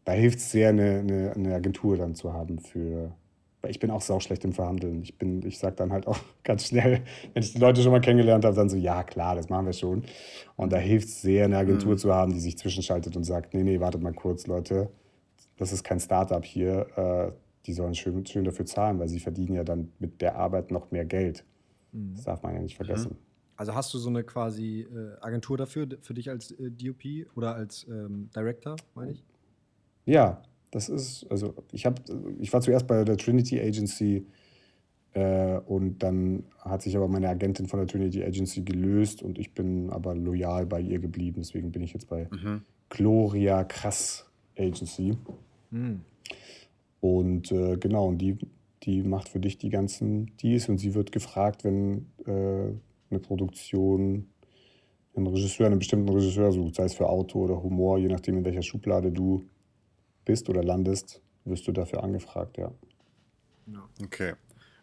[0.03, 3.15] da hilft es sehr, eine, eine, eine Agentur dann zu haben für.
[3.61, 5.01] Weil ich bin auch sauschlecht im Verhandeln.
[5.01, 7.01] Ich, bin, ich sage dann halt auch ganz schnell,
[7.33, 9.73] wenn ich die Leute schon mal kennengelernt habe, dann so, ja klar, das machen wir
[9.73, 10.03] schon.
[10.55, 13.63] Und da hilft es sehr, eine Agentur zu haben, die sich zwischenschaltet und sagt, nee,
[13.63, 14.89] nee, wartet mal kurz, Leute,
[15.57, 16.85] das ist kein Startup hier.
[16.95, 17.31] Äh,
[17.65, 20.91] die sollen schön, schön dafür zahlen, weil sie verdienen ja dann mit der Arbeit noch
[20.91, 21.43] mehr Geld.
[22.13, 23.17] Das darf man ja nicht vergessen.
[23.57, 27.55] Also hast du so eine quasi äh, Agentur dafür, für dich als äh, DOP oder
[27.55, 29.23] als ähm, Director, meine ich?
[30.05, 30.41] Ja,
[30.71, 32.01] das ist, also ich habe,
[32.39, 34.25] ich war zuerst bei der Trinity Agency
[35.13, 39.53] äh, und dann hat sich aber meine Agentin von der Trinity Agency gelöst und ich
[39.53, 41.37] bin aber loyal bei ihr geblieben.
[41.39, 42.27] Deswegen bin ich jetzt bei
[42.89, 45.17] Gloria Krass Agency.
[45.71, 46.01] Mhm.
[46.99, 48.37] Und äh, genau, und die,
[48.83, 52.73] die macht für dich die ganzen Deals und sie wird gefragt, wenn äh,
[53.15, 54.27] eine Produktion
[55.15, 58.45] einen Regisseur, einen bestimmten Regisseur sucht, sei es für Auto oder Humor, je nachdem, in
[58.45, 59.45] welcher Schublade du
[60.25, 62.71] bist oder landest, wirst du dafür angefragt, ja.
[64.03, 64.33] Okay.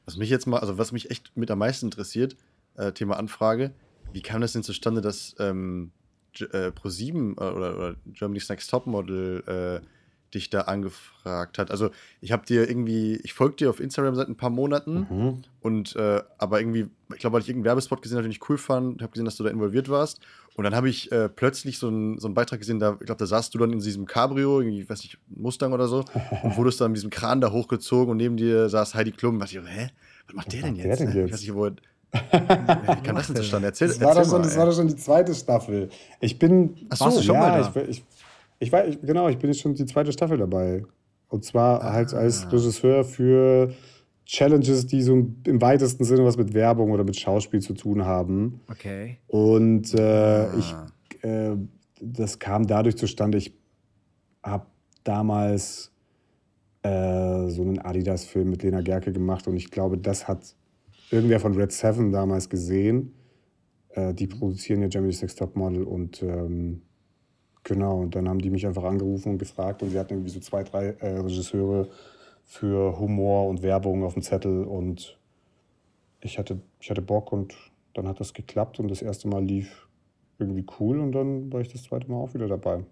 [0.05, 2.37] Was mich jetzt mal, also was mich echt mit am meisten interessiert,
[2.77, 3.73] äh, Thema Anfrage,
[4.13, 5.93] wie kam das denn zustande, dass ähm,
[6.41, 9.87] äh, Pro7 äh, oder, oder Germany's Next Topmodel äh,
[10.35, 11.71] dich da angefragt hat?
[11.71, 15.43] Also ich habe dir irgendwie, ich folge dir auf Instagram seit ein paar Monaten Mhm.
[15.61, 18.59] und äh, aber irgendwie, ich glaube, weil ich irgendeinen Werbespot gesehen habe, den ich cool
[18.59, 20.21] fand, habe gesehen, dass du da involviert warst.
[20.55, 23.19] Und dann habe ich äh, plötzlich so einen, so einen Beitrag gesehen, da, ich glaube,
[23.19, 26.05] da saßt du dann in diesem Cabrio, irgendwie, ich weiß nicht, Mustang oder so,
[26.43, 29.37] und wurdest dann mit diesem Kran da hochgezogen und neben dir saß Heidi Klum.
[29.37, 29.89] Und ich hä?
[30.27, 31.01] Was macht der denn macht der jetzt?
[31.01, 31.27] denn jetzt?
[31.27, 31.71] Ich weiß nicht, wo.
[32.13, 33.69] Wie kam das denn zustande?
[33.69, 34.45] Erzähl, Das war, erzähl doch schon, mal.
[34.47, 35.89] das war doch schon die zweite Staffel.
[36.21, 36.77] Ich bin.
[36.91, 37.81] Ach so, schon ja, mal da?
[37.83, 38.05] Ich, ich,
[38.63, 40.85] ich, ich, genau, ich bin jetzt schon die zweite Staffel dabei.
[41.29, 43.73] Und zwar halt als Regisseur für
[44.27, 48.61] Challenges, die so im weitesten Sinne was mit Werbung oder mit Schauspiel zu tun haben.
[48.71, 49.19] Okay.
[49.27, 50.55] Und äh, Ah.
[50.59, 51.57] ich, äh,
[52.01, 53.55] das kam dadurch zustande, ich
[54.43, 54.67] habe
[55.05, 55.93] damals
[56.83, 60.55] äh, so einen Adidas-Film mit Lena Gerke gemacht und ich glaube, das hat
[61.11, 63.15] irgendwer von Red Seven damals gesehen.
[63.91, 66.83] Äh, die produzieren ja Germany's Next Top Model und ähm,
[67.65, 70.41] genau, und dann haben die mich einfach angerufen und gefragt und sie hatten irgendwie so
[70.41, 71.89] zwei, drei äh, Regisseure
[72.45, 75.19] für Humor und Werbung auf dem Zettel und
[76.21, 77.55] ich hatte, ich hatte Bock und
[77.95, 79.89] dann hat das geklappt und das erste Mal lief
[80.39, 82.85] irgendwie cool und dann war ich das zweite Mal auch wieder dabei.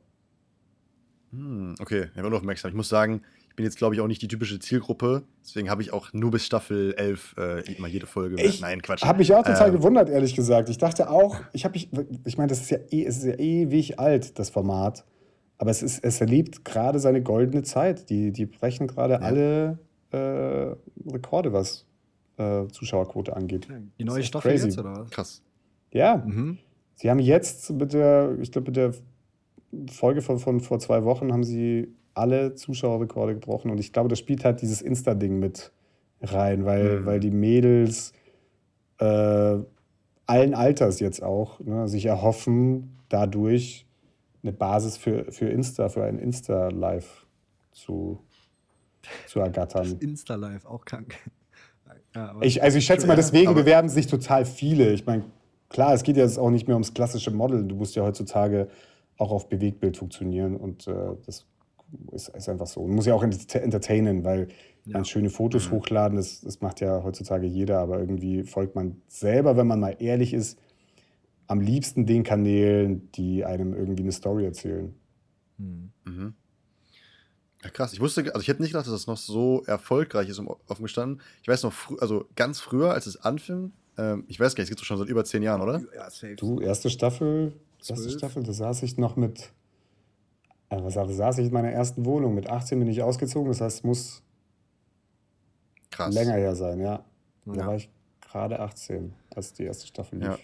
[1.32, 2.70] Hm, okay, ja, nur aufmerksam.
[2.70, 3.22] Ich muss sagen,
[3.60, 5.22] bin jetzt, glaube ich, auch nicht die typische Zielgruppe.
[5.44, 8.42] Deswegen habe ich auch nur bis Staffel 11 äh, mal jede Folge.
[8.42, 9.02] Ich Nein, Quatsch.
[9.02, 10.70] Habe mich auch total Ähm, gewundert, ehrlich gesagt.
[10.70, 11.90] Ich dachte auch, ich habe mich,
[12.24, 15.04] ich meine, das ist ja, eh, es ist ja ewig alt, das Format.
[15.58, 18.08] Aber es, ist, es erlebt gerade seine goldene Zeit.
[18.08, 19.78] Die, die brechen gerade alle
[20.10, 20.74] äh,
[21.12, 21.84] Rekorde, was
[22.38, 23.68] äh, Zuschauerquote angeht.
[23.98, 24.68] Die neue Staffel crazy.
[24.68, 25.10] jetzt, oder was?
[25.10, 25.42] Krass.
[25.92, 26.56] Ja, Mhm.
[26.94, 28.94] sie haben jetzt mit der, ich glaube, mit der
[29.92, 33.70] Folge von, von vor zwei Wochen haben sie alle Zuschauerrekorde gebrochen.
[33.70, 35.72] Und ich glaube, das spielt halt dieses Insta-Ding mit
[36.20, 37.06] rein, weil, mhm.
[37.06, 38.12] weil die Mädels
[38.98, 39.58] äh,
[40.26, 43.86] allen Alters jetzt auch ne, sich erhoffen, dadurch
[44.42, 47.26] eine Basis für, für Insta, für ein Insta-Live
[47.72, 48.20] zu,
[49.26, 49.84] zu ergattern.
[49.84, 51.16] Das Insta-Live, auch krank.
[52.14, 54.92] Ja, ich, also ich schätze mal, deswegen bewerben sich total viele.
[54.92, 55.24] Ich meine,
[55.68, 57.64] klar, es geht jetzt auch nicht mehr ums klassische Model.
[57.64, 58.68] Du musst ja heutzutage
[59.16, 60.92] auch auf Bewegtbild funktionieren und äh,
[61.24, 61.46] das
[62.12, 62.80] ist, ist, einfach so.
[62.80, 64.48] Und muss ja auch entertainen, weil
[64.84, 64.94] ja.
[64.94, 65.76] man schöne Fotos mhm.
[65.76, 69.96] hochladen, das, das macht ja heutzutage jeder, aber irgendwie folgt man selber, wenn man mal
[69.98, 70.58] ehrlich ist,
[71.46, 74.94] am liebsten den Kanälen, die einem irgendwie eine Story erzählen.
[75.58, 75.92] Mhm.
[76.04, 76.34] mhm.
[77.62, 77.92] Ja, krass.
[77.92, 80.82] Ich wusste, also ich hätte nicht gedacht, dass das noch so erfolgreich ist, um offen
[80.82, 81.20] gestanden.
[81.42, 84.70] Ich weiß noch, also ganz früher, als es anfing, ähm, ich weiß gar nicht, es
[84.70, 85.82] gibt es schon seit über zehn Jahren, oder?
[85.94, 86.36] Ja, safe.
[86.36, 87.52] Du, erste Staffel,
[87.86, 89.52] erste Staffel, da saß ich noch mit,
[90.70, 92.34] was da saß ich in meiner ersten Wohnung.
[92.34, 94.22] Mit 18 bin ich ausgezogen, das heißt, es muss
[95.90, 96.14] Krass.
[96.14, 97.04] länger her sein, ja.
[97.44, 97.66] Da ja.
[97.66, 97.90] war ich
[98.20, 100.28] gerade 18, als die erste Staffel lief.
[100.28, 100.38] Ja.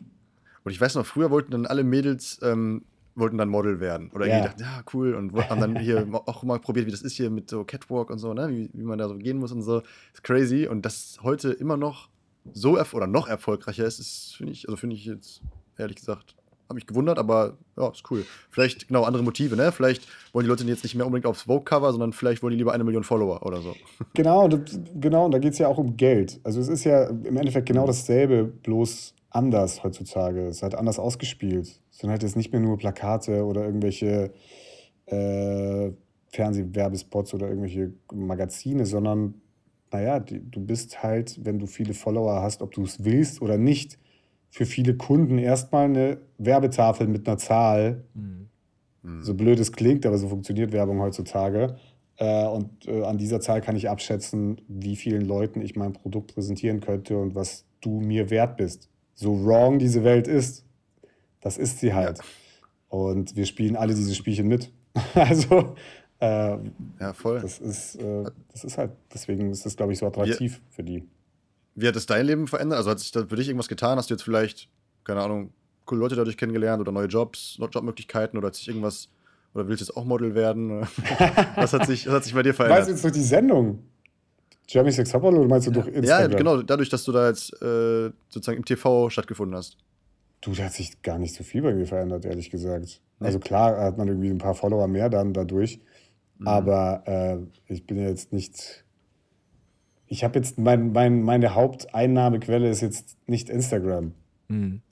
[0.64, 2.85] Und ich weiß noch, früher wollten dann alle Mädels ähm,
[3.16, 4.11] wollten dann Model werden.
[4.12, 4.43] Oder ja.
[4.43, 5.14] dachten, ja, cool.
[5.14, 8.18] Und haben dann hier auch mal probiert, wie das ist hier mit so Catwalk und
[8.18, 8.49] so, ne?
[8.51, 9.83] wie, wie man da so gehen muss und so.
[10.12, 10.66] ist crazy.
[10.66, 12.11] Und das heute immer noch
[12.53, 15.41] so oder noch erfolgreicher ist, ist finde ich, also finde ich jetzt
[15.79, 16.37] ehrlich gesagt,
[16.69, 18.25] habe mich gewundert, aber ja, ist cool.
[18.51, 19.73] Vielleicht genau andere Motive, ne?
[19.73, 20.03] Vielleicht
[20.33, 22.85] wollen die Leute jetzt nicht mehr unbedingt aufs Vogue-Cover, sondern vielleicht wollen die lieber eine
[22.85, 23.75] Million Follower oder so.
[24.14, 24.49] Genau,
[24.99, 26.41] genau, und da geht es ja auch um Geld.
[26.43, 30.47] Also es ist ja im Endeffekt genau dasselbe, bloß anders heutzutage.
[30.47, 31.81] Es halt anders ausgespielt.
[31.91, 34.33] Es sind halt jetzt nicht mehr nur Plakate oder irgendwelche
[35.07, 35.91] äh,
[36.31, 39.35] Fernsehwerbespots oder irgendwelche Magazine, sondern
[39.93, 43.99] naja, du bist halt, wenn du viele Follower hast, ob du es willst oder nicht,
[44.51, 48.05] für viele Kunden erstmal eine Werbetafel mit einer Zahl.
[48.15, 49.23] Mhm.
[49.23, 51.77] So blöd es klingt, aber so funktioniert Werbung heutzutage.
[52.17, 56.35] Äh, und äh, an dieser Zahl kann ich abschätzen, wie vielen Leuten ich mein Produkt
[56.35, 58.89] präsentieren könnte und was du mir wert bist.
[59.15, 60.65] So wrong diese Welt ist,
[61.41, 62.19] das ist sie halt.
[62.19, 62.25] Ja.
[62.89, 64.73] Und wir spielen alle diese Spielchen mit.
[65.15, 65.77] also
[66.19, 66.59] äh,
[67.01, 67.41] ja, voll.
[67.41, 70.83] Das ist, äh, das ist halt, deswegen ist das, glaube ich, so attraktiv wie, für
[70.83, 71.05] die.
[71.77, 72.79] Wie hat es dein Leben verändert?
[72.79, 73.99] Also hat sich da für dich irgendwas getan?
[73.99, 74.68] Hast du jetzt vielleicht,
[75.05, 75.53] keine Ahnung,
[75.85, 79.09] coole Leute dadurch kennengelernt oder neue Jobs, Jobmöglichkeiten oder hat sich irgendwas,
[79.55, 80.81] oder willst du jetzt auch Model werden?
[81.55, 82.79] was, hat sich, was hat sich bei dir verändert?
[82.79, 83.83] Meinst du jetzt durch die Sendung?
[84.68, 86.31] Jeremy Sex oder meinst du durch Instagram?
[86.33, 89.77] Ja, genau, dadurch, dass du da jetzt äh, sozusagen im TV stattgefunden hast.
[90.41, 93.01] Du, da hat sich gar nicht so viel bei mir verändert, ehrlich gesagt.
[93.20, 93.27] Nee.
[93.27, 95.81] Also klar hat man irgendwie ein paar Follower mehr dann dadurch.
[96.39, 96.49] Mhm.
[96.49, 97.39] Aber äh,
[97.72, 98.85] ich bin ja jetzt nicht.
[100.09, 104.13] Ich habe jetzt mein, mein, meine Haupteinnahmequelle ist jetzt nicht Instagram.
[104.49, 104.83] Mhm.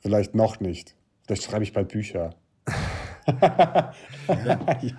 [0.00, 0.96] Vielleicht noch nicht.
[1.26, 2.34] Vielleicht schreibe ich bald Bücher.
[3.26, 3.94] ja.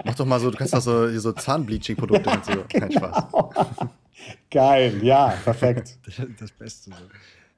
[0.04, 2.64] Mach doch mal so, du kannst doch so, so Zahnbleaching-Produkte mit so.
[2.70, 3.26] Kein Spaß.
[4.50, 6.00] Geil, ja, perfekt.
[6.40, 6.96] Das Beste so.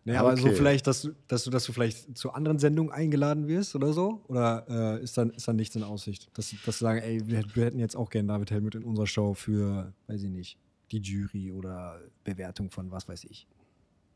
[0.03, 0.30] Naja, okay.
[0.30, 3.76] aber so vielleicht, dass du, dass du, dass du vielleicht zu anderen Sendungen eingeladen wirst
[3.76, 4.22] oder so?
[4.30, 6.30] Oder äh, ist, dann, ist dann nichts in Aussicht?
[6.34, 9.05] Dass, dass du sagen, ey, wir, wir hätten jetzt auch gerne David Helmut in unserer
[9.05, 10.57] Show für, weiß ich nicht,
[10.91, 13.47] die Jury oder Bewertung von was weiß ich.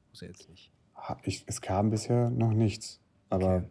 [0.10, 0.72] Muss ja jetzt nicht.
[1.24, 3.00] Ich, es kam bisher noch nichts.
[3.30, 3.64] Aber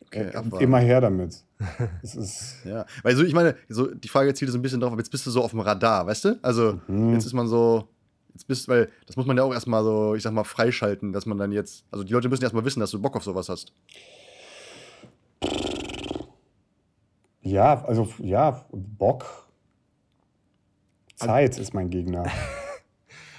[0.00, 0.30] okay.
[0.34, 1.44] Okay, immer her damit.
[2.02, 4.92] es ist ja, weil so, ich meine, so, die Frage zielt so ein bisschen drauf,
[4.92, 6.38] aber jetzt bist du so auf dem Radar, weißt du?
[6.42, 7.12] Also, mhm.
[7.12, 7.88] jetzt ist man so,
[8.32, 11.26] jetzt bist, weil das muss man ja auch erstmal so, ich sag mal, freischalten, dass
[11.26, 13.72] man dann jetzt, also die Leute müssen erstmal wissen, dass du Bock auf sowas hast.
[17.42, 19.49] Ja, also ja, Bock.
[21.26, 22.24] Zeit ist mein Gegner.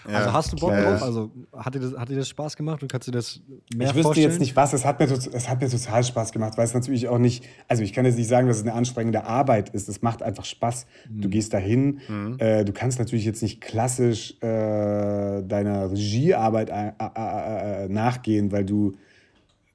[0.10, 0.84] Ja, also hast du Bock klar.
[0.84, 1.04] drauf?
[1.04, 3.42] Also hat dir, das, hat dir das Spaß gemacht und kannst du das
[3.74, 4.32] mehr Ich wüsste vorstellen?
[4.32, 7.08] jetzt nicht was, es hat, mir, es hat mir total Spaß gemacht, weil es natürlich
[7.08, 10.02] auch nicht, also ich kann jetzt nicht sagen, dass es eine anstrengende Arbeit ist, es
[10.02, 10.88] macht einfach Spaß.
[11.10, 11.22] Mhm.
[11.22, 12.36] Du gehst dahin, mhm.
[12.40, 18.66] äh, du kannst natürlich jetzt nicht klassisch äh, deiner Regiearbeit äh, äh, äh, nachgehen, weil
[18.66, 18.94] du,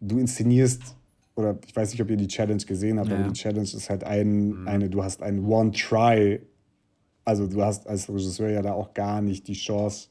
[0.01, 0.97] du inszenierst
[1.37, 3.17] oder ich weiß nicht, ob ihr die Challenge gesehen habt, ja.
[3.17, 4.69] aber die Challenge ist halt ein, mhm.
[4.69, 6.41] eine, du hast ein One-Try
[7.27, 10.09] also du hast als Regisseur ja da auch gar nicht die Chance,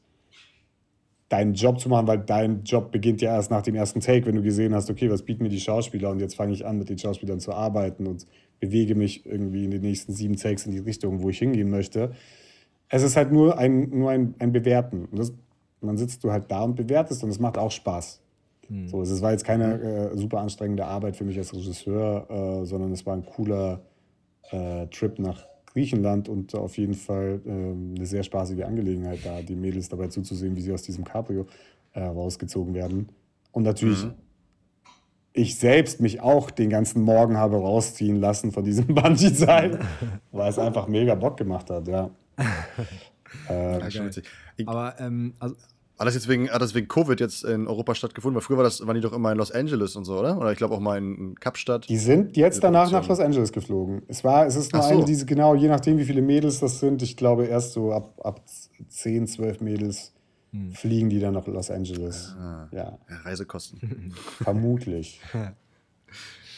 [1.28, 4.36] deinen Job zu machen, weil dein Job beginnt ja erst nach dem ersten Take, wenn
[4.36, 6.88] du gesehen hast, okay, was bieten mir die Schauspieler und jetzt fange ich an, mit
[6.88, 8.26] den Schauspielern zu arbeiten und
[8.60, 12.12] bewege mich irgendwie in den nächsten sieben Takes in die Richtung, wo ich hingehen möchte.
[12.88, 15.06] Es ist halt nur ein, nur ein, ein Bewerten.
[15.06, 15.32] Und das,
[15.80, 18.20] dann sitzt du halt da und bewertest und es macht auch Spaß.
[18.68, 18.88] Hm.
[18.88, 22.92] So, es war jetzt keine äh, super anstrengende Arbeit für mich als Regisseur, äh, sondern
[22.92, 23.80] es war ein cooler
[24.50, 25.44] äh, Trip nach
[25.76, 30.56] Griechenland und auf jeden Fall äh, eine sehr spaßige Angelegenheit da, die Mädels dabei zuzusehen,
[30.56, 31.46] wie sie aus diesem Cabrio
[31.92, 33.10] äh, rausgezogen werden.
[33.52, 34.14] Und natürlich mhm.
[35.34, 39.80] ich selbst mich auch den ganzen Morgen habe rausziehen lassen von diesem Bungee-Seil,
[40.32, 42.08] weil es einfach mega Bock gemacht hat, ja.
[43.50, 43.78] äh.
[44.64, 45.56] Aber ähm, also,
[45.98, 48.34] Hat das jetzt wegen, hat das wegen Covid jetzt in Europa stattgefunden?
[48.34, 50.36] Weil früher war das, waren die doch immer in Los Angeles und so, oder?
[50.38, 51.88] Oder ich glaube auch mal in Kapstadt.
[51.88, 53.08] Die sind jetzt Diese danach nach.
[53.08, 54.02] Los Angeles geflogen.
[54.08, 54.88] Es war, es ist nur so.
[54.88, 58.20] eine, diese, genau, je nachdem, wie viele Mädels das sind, ich glaube erst so ab,
[58.22, 58.42] ab
[58.88, 60.12] 10, 12 Mädels
[60.72, 62.34] fliegen die dann nach Los Angeles.
[62.38, 62.68] Ah.
[62.72, 64.14] Ja, Reisekosten.
[64.42, 65.20] vermutlich.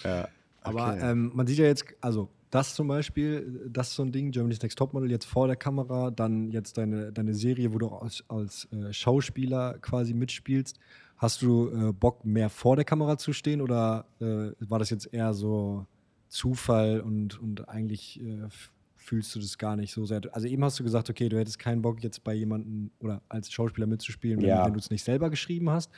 [0.05, 0.29] ja.
[0.63, 1.11] Aber okay.
[1.11, 4.63] ähm, man sieht ja jetzt, also das zum Beispiel, das ist so ein Ding, Germany's
[4.63, 8.25] Next Topmodel jetzt vor der Kamera, dann jetzt deine, deine Serie, wo du auch als,
[8.29, 10.79] als äh, Schauspieler quasi mitspielst.
[11.17, 15.13] Hast du äh, Bock, mehr vor der Kamera zu stehen oder äh, war das jetzt
[15.13, 15.87] eher so
[16.29, 18.49] Zufall und, und eigentlich äh,
[18.95, 20.21] fühlst du das gar nicht so sehr?
[20.33, 23.51] Also eben hast du gesagt, okay, du hättest keinen Bock, jetzt bei jemandem oder als
[23.51, 24.65] Schauspieler mitzuspielen, wenn, Ja.
[24.65, 25.91] wenn du es nicht selber geschrieben hast.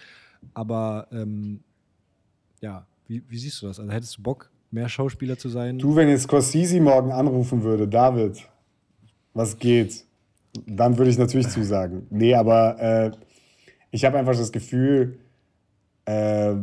[0.54, 1.60] Aber ähm,
[2.60, 3.78] ja, wie, wie siehst du das?
[3.80, 5.78] Also hättest du Bock, mehr Schauspieler zu sein?
[5.78, 8.38] Du, wenn jetzt Scorsese morgen anrufen würde, David,
[9.34, 10.04] was geht?
[10.66, 12.06] Dann würde ich natürlich zusagen.
[12.10, 13.10] Nee, aber äh,
[13.90, 15.18] ich habe einfach das Gefühl,
[16.04, 16.54] äh,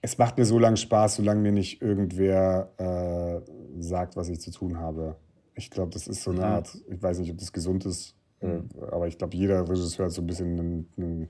[0.00, 4.50] es macht mir so lange Spaß, solange mir nicht irgendwer äh, sagt, was ich zu
[4.50, 5.16] tun habe.
[5.54, 8.60] Ich glaube, das ist so eine Art, ich weiß nicht, ob das gesund ist, äh,
[8.90, 11.28] aber ich glaube, jeder Regisseur hat so ein bisschen einen, einen,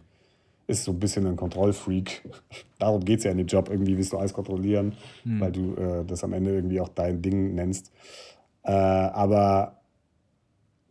[0.69, 2.23] ist so ein bisschen ein Kontrollfreak.
[2.79, 3.71] Darum geht es ja in dem Job.
[3.71, 4.95] Irgendwie willst du alles kontrollieren,
[5.25, 7.91] weil du äh, das am Ende irgendwie auch dein Ding nennst.
[8.63, 9.81] Äh, aber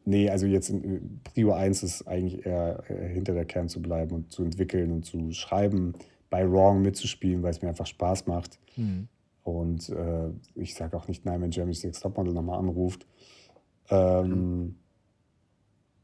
[0.03, 4.15] nee, also jetzt in, Prio 1 ist eigentlich eher äh, hinter der Kern zu bleiben
[4.15, 5.93] und zu entwickeln und zu schreiben,
[6.29, 8.59] bei Wrong mitzuspielen, weil es mir einfach Spaß macht.
[8.75, 9.07] Hm.
[9.43, 13.05] Und äh, ich sage auch nicht nein, wenn Jeremy Six Topmodel nochmal anruft.
[13.89, 14.75] Ähm,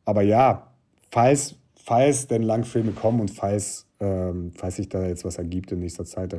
[0.05, 0.71] Aber ja,
[1.11, 5.79] falls, falls denn Langfilme kommen und falls, ähm, falls sich da jetzt was ergibt in
[5.79, 6.37] nächster Zeit, da,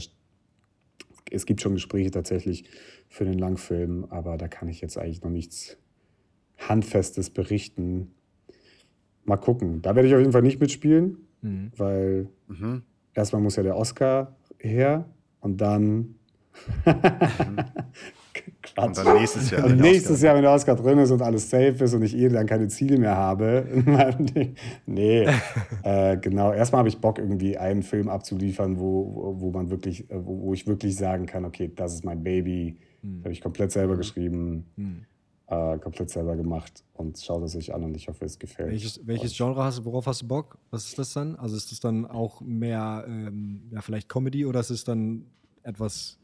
[1.30, 2.64] es gibt schon Gespräche tatsächlich
[3.08, 5.76] für den Langfilm, aber da kann ich jetzt eigentlich noch nichts
[6.58, 8.12] Handfestes berichten.
[9.24, 9.82] Mal gucken.
[9.82, 11.72] Da werde ich auf jeden Fall nicht mitspielen, Mhm.
[11.76, 12.82] weil Mhm.
[13.12, 15.08] erstmal muss ja der Oscar her
[15.40, 16.14] und dann.
[18.74, 18.86] Quatsch.
[18.98, 19.62] Und dann nächstes Jahr.
[19.64, 21.94] Und wenn der nächstes Oscar- Jahr, wenn der Oscar drin ist und alles safe ist
[21.94, 24.54] und ich eh dann keine Ziele mehr habe in meinem Ding.
[24.86, 25.26] Nee,
[25.82, 26.52] äh, genau.
[26.52, 30.54] Erstmal habe ich Bock, irgendwie einen Film abzuliefern, wo, wo, man wirklich, äh, wo, wo
[30.54, 32.76] ich wirklich sagen kann, okay, das ist mein Baby.
[33.02, 33.20] Hm.
[33.22, 35.04] Habe ich komplett selber geschrieben, Hm.
[35.46, 38.70] äh, komplett selber gemacht und schaut es sich an und ich hoffe, es gefällt.
[38.70, 39.36] Welches, welches euch.
[39.36, 40.58] Genre hast du, worauf hast du Bock?
[40.70, 41.36] Was ist das dann?
[41.36, 45.26] Also ist das dann auch mehr, ähm, ja, vielleicht Comedy oder ist es dann
[45.62, 46.18] etwas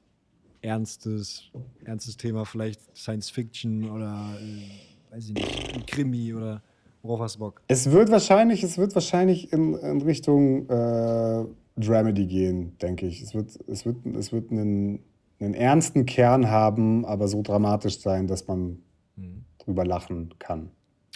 [0.62, 1.50] Ernstes,
[1.84, 6.62] ernstes Thema, vielleicht Science Fiction oder, äh, weiß ich nicht, Krimi oder
[7.02, 7.62] worauf hast du Bock?
[7.68, 11.44] Es wird wahrscheinlich, es wird wahrscheinlich in, in Richtung äh,
[11.76, 13.22] Dramedy gehen, denke ich.
[13.22, 15.00] Es wird, es wird, es wird einen,
[15.40, 18.82] einen ernsten Kern haben, aber so dramatisch sein, dass man
[19.20, 19.44] Hm.
[19.58, 20.70] drüber lachen kann.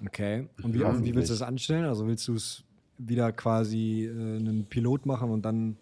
[0.05, 0.49] Okay.
[0.63, 1.85] Und wie, wie willst du das anstellen?
[1.85, 2.65] Also willst du es
[2.99, 5.77] wieder quasi äh, einen Pilot machen und dann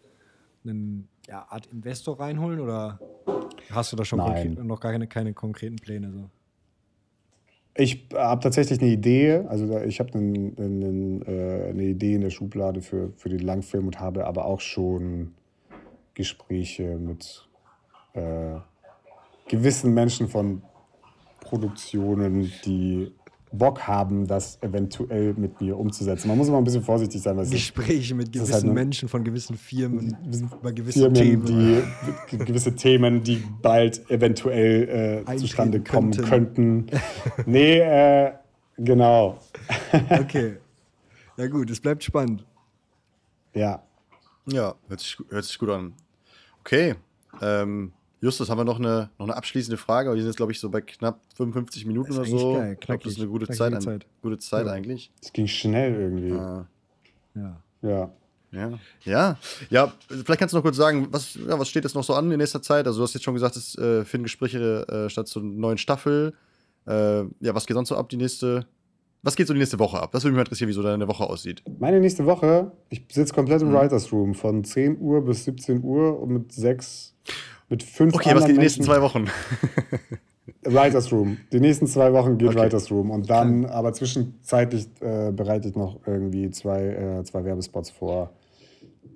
[0.65, 3.01] einen ja, Art Investor reinholen oder
[3.71, 6.13] hast du da schon noch gar keine, keine konkreten Pläne?
[6.13, 6.31] So?
[7.75, 12.31] Ich habe tatsächlich eine Idee, also ich habe einen, einen, äh, eine Idee in der
[12.31, 15.33] Schublade für, für den Langfilm und habe aber auch schon
[16.15, 17.49] Gespräche mit
[18.13, 18.59] äh,
[19.49, 20.63] gewissen Menschen von
[21.41, 23.13] Produktionen, die
[23.53, 26.29] Bock haben, das eventuell mit mir umzusetzen.
[26.29, 28.73] Man muss immer ein bisschen vorsichtig sein, weil es ist Gespräche mit gewissen halt eine-
[28.73, 30.17] Menschen von gewissen Firmen
[30.61, 31.15] über gewisse Firmen,
[31.47, 31.83] Themen.
[32.31, 36.87] die gewisse Themen, die bald eventuell äh, zustande kommen könnten.
[36.87, 37.01] könnten.
[37.47, 38.33] nee, äh,
[38.79, 39.39] genau.
[40.11, 40.57] Okay.
[41.37, 42.47] Ja gut, es bleibt spannend.
[43.55, 43.83] Ja.
[44.47, 45.93] Ja, hört sich, hört sich gut an.
[46.61, 46.95] Okay.
[47.41, 47.93] Ähm,
[48.23, 50.11] Justus, haben wir noch eine, noch eine abschließende Frage?
[50.11, 52.55] Wir sind jetzt, glaube ich, so bei knapp 55 Minuten oder so.
[52.55, 54.07] geil, ich glaube, das ist eine gute knackig, Zeit, ein, Zeit.
[54.23, 54.73] Gute Zeit Ja.
[54.73, 55.11] eigentlich.
[55.21, 56.33] Es ging schnell irgendwie.
[56.33, 56.67] Ah,
[57.35, 57.61] Ja.
[57.83, 58.11] Ja.
[58.53, 58.79] ja.
[59.05, 59.39] Ja.
[59.71, 62.31] Ja, vielleicht kannst du noch kurz sagen, was, ja, was steht jetzt noch so an
[62.31, 62.87] in nächster Zeit?
[62.87, 66.33] Also, du hast jetzt schon gesagt, es äh, finden Gespräche äh, statt zur neuen Staffel.
[66.87, 68.67] Äh, ja, was geht sonst so ab die nächste?
[69.25, 70.11] Was geht so die nächste Woche ab?
[70.13, 71.63] Das würde mich mal interessieren, wie so deine Woche aussieht.
[71.79, 76.21] Meine nächste Woche, ich sitze komplett im Writers Room von 10 Uhr bis 17 Uhr
[76.21, 77.15] und mit sechs,
[77.73, 79.27] mit fünf Okay, was geht die nächsten Menschen- zwei Wochen?
[80.65, 81.39] Writers Room.
[81.53, 82.59] Die nächsten zwei Wochen geht Okay.
[82.59, 83.11] Writers Room.
[83.11, 88.31] Und dann, aber zwischenzeitlich äh, bereite ich noch irgendwie zwei, äh, zwei Werbespots vor,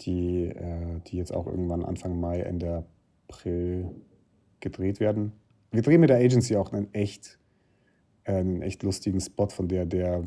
[0.00, 2.84] die, äh, die jetzt auch irgendwann Anfang Mai, Ende
[3.28, 3.90] April
[4.60, 5.32] gedreht werden.
[5.70, 7.38] Wir drehen mit der Agency auch einen echt,
[8.24, 10.24] einen echt lustigen Spot, von der der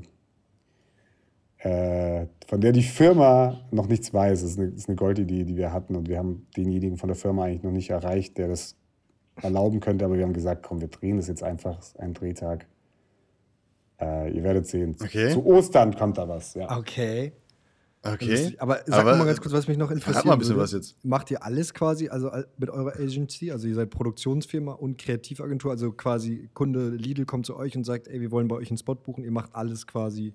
[1.60, 4.42] äh, von der die Firma noch nichts weiß.
[4.42, 7.08] Das ist eine, das ist eine Goldidee, die wir hatten und wir haben denjenigen von
[7.08, 8.76] der Firma eigentlich noch nicht erreicht, der das
[9.42, 12.14] erlauben könnte, aber wir haben gesagt, komm, wir drehen das jetzt einfach, das ist ein
[12.14, 12.68] Drehtag.
[14.02, 14.96] Äh, ihr werdet sehen.
[15.02, 15.30] Okay.
[15.32, 16.78] Zu Ostern kommt da was, ja.
[16.78, 17.34] Okay.
[18.02, 18.56] Okay.
[18.60, 20.24] Aber sag Aber, mal ganz kurz, was mich noch interessiert.
[20.24, 20.64] mal ein bisschen würde.
[20.64, 21.04] was jetzt.
[21.04, 25.72] Macht ihr alles quasi, also al- mit eurer Agency, also ihr seid Produktionsfirma und Kreativagentur,
[25.72, 28.78] also quasi Kunde Lidl kommt zu euch und sagt, ey, wir wollen bei euch einen
[28.78, 30.34] Spot buchen, ihr macht alles quasi,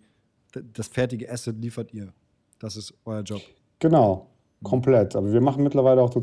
[0.62, 2.12] das fertige Asset liefert ihr.
[2.59, 3.40] Das ist euer Job.
[3.78, 4.28] Genau,
[4.62, 5.16] komplett.
[5.16, 6.14] Aber wir machen mittlerweile auch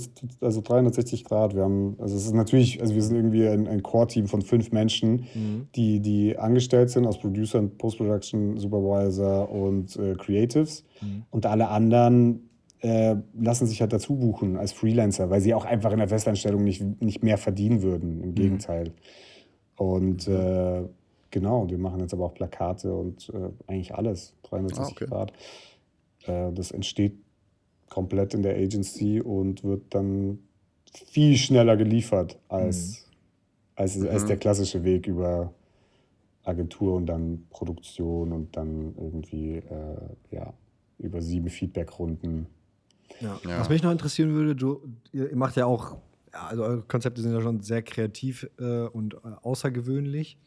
[0.42, 1.56] also 360 Grad.
[1.56, 4.72] Wir haben, also es ist natürlich, also wir sind irgendwie ein, ein Core-Team von fünf
[4.72, 5.28] Menschen,
[5.76, 10.84] die, die angestellt sind aus Producern, Post-Production, Supervisor und äh, Creatives.
[11.30, 15.92] Und alle anderen äh, lassen sich halt dazu buchen als Freelancer, weil sie auch einfach
[15.92, 18.22] in der Festanstellung nicht, nicht mehr verdienen würden.
[18.24, 18.94] Im Gegenteil.
[19.76, 20.84] Und äh,
[21.32, 25.06] genau, wir machen jetzt aber auch Plakate und äh, eigentlich alles, 360 Ah, okay.
[25.06, 25.34] Grad.
[26.26, 27.18] Äh, das entsteht
[27.90, 30.40] komplett in der Agency und wird dann
[30.94, 33.06] viel schneller geliefert als,
[33.76, 35.54] als, als der klassische Weg über
[36.44, 39.98] Agentur und dann Produktion und dann irgendwie äh,
[40.32, 40.54] ja,
[40.98, 42.48] über sieben Feedbackrunden.
[43.20, 43.40] Ja.
[43.46, 43.60] Ja.
[43.60, 45.98] Was mich noch interessieren würde, du, ihr ihr macht ja auch,
[46.34, 50.38] ja, also eure Konzepte sind ja schon sehr kreativ äh, und äh, außergewöhnlich.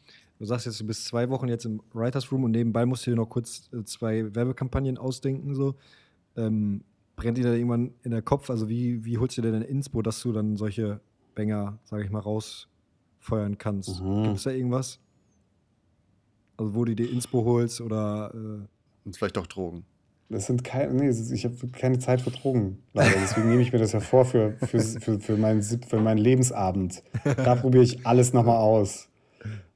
[0.45, 3.09] Du sagst jetzt, du bist zwei Wochen jetzt im Writers Room und nebenbei musst du
[3.09, 5.55] dir noch kurz äh, zwei Werbekampagnen ausdenken.
[5.55, 5.73] So.
[6.37, 6.83] Ähm,
[7.15, 8.51] brennt dir da irgendwann in der Kopf?
[8.51, 10.99] Also wie, wie holst du dir denn Inspo, dass du dann solche
[11.33, 14.03] Banger, sage ich mal, rausfeuern kannst?
[14.03, 14.21] Mhm.
[14.21, 14.99] Gibt es da irgendwas?
[16.57, 18.67] Also wo du dir Inspo holst oder äh,
[19.05, 19.83] Und vielleicht auch Drogen.
[20.29, 23.15] Das sind keine, nee, ich habe keine Zeit für Drogen, leider.
[23.19, 26.19] Deswegen nehme ich mir das ja vor für, für, für, für, meinen, Sieb- für meinen
[26.19, 27.01] Lebensabend.
[27.23, 29.09] Da probiere ich alles nochmal aus.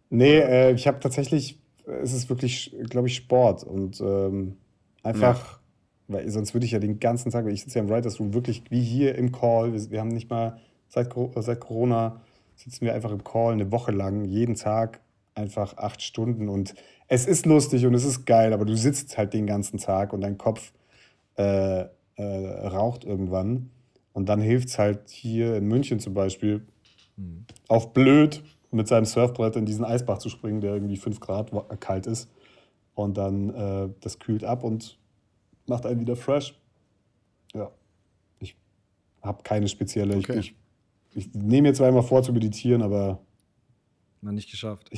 [0.09, 4.57] Nee, äh, ich habe tatsächlich, es ist wirklich, glaube ich, Sport und ähm,
[5.03, 5.59] einfach,
[6.07, 8.33] weil sonst würde ich ja den ganzen Tag, weil ich sitze ja im Writers Room,
[8.33, 9.73] wirklich wie hier im Call.
[9.73, 12.21] Wir, wir haben nicht mal, seit, seit Corona
[12.55, 14.99] sitzen wir einfach im Call eine Woche lang, jeden Tag
[15.35, 16.75] einfach acht Stunden und
[17.07, 20.21] es ist lustig und es ist geil, aber du sitzt halt den ganzen Tag und
[20.21, 20.73] dein Kopf
[21.37, 21.85] äh,
[22.15, 23.71] äh, raucht irgendwann.
[24.13, 26.67] Und dann hilft es halt hier in München zum Beispiel
[27.67, 32.07] auf blöd mit seinem Surfbrett in diesen Eisbach zu springen, der irgendwie 5 Grad kalt
[32.07, 32.29] ist.
[32.93, 34.97] Und dann äh, das kühlt ab und
[35.65, 36.59] macht einen wieder fresh.
[37.53, 37.71] Ja.
[38.39, 38.55] Ich
[39.21, 40.17] habe keine spezielle.
[40.17, 40.39] Okay.
[40.39, 40.55] Ich,
[41.15, 43.19] ich, ich nehme mir zwar immer vor zu meditieren, aber
[44.21, 44.89] noch nicht geschafft?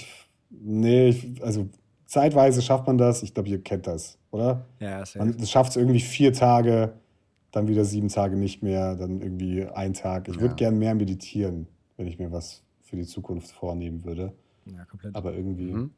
[0.49, 1.69] nee, ich, also
[2.05, 3.23] zeitweise schafft man das.
[3.23, 4.65] Ich glaube, ihr kennt das, oder?
[4.79, 5.19] Ja, safe.
[5.19, 6.93] Man schafft es irgendwie vier Tage,
[7.51, 10.27] dann wieder sieben Tage nicht mehr, dann irgendwie ein Tag.
[10.27, 10.55] Ich würde Ja.
[10.55, 11.67] gern mehr meditieren,
[11.97, 14.33] wenn ich mir was für die Zukunft vornehmen würde.
[14.65, 15.15] Ja, komplett.
[15.15, 15.71] Aber irgendwie.
[15.71, 15.91] Mhm.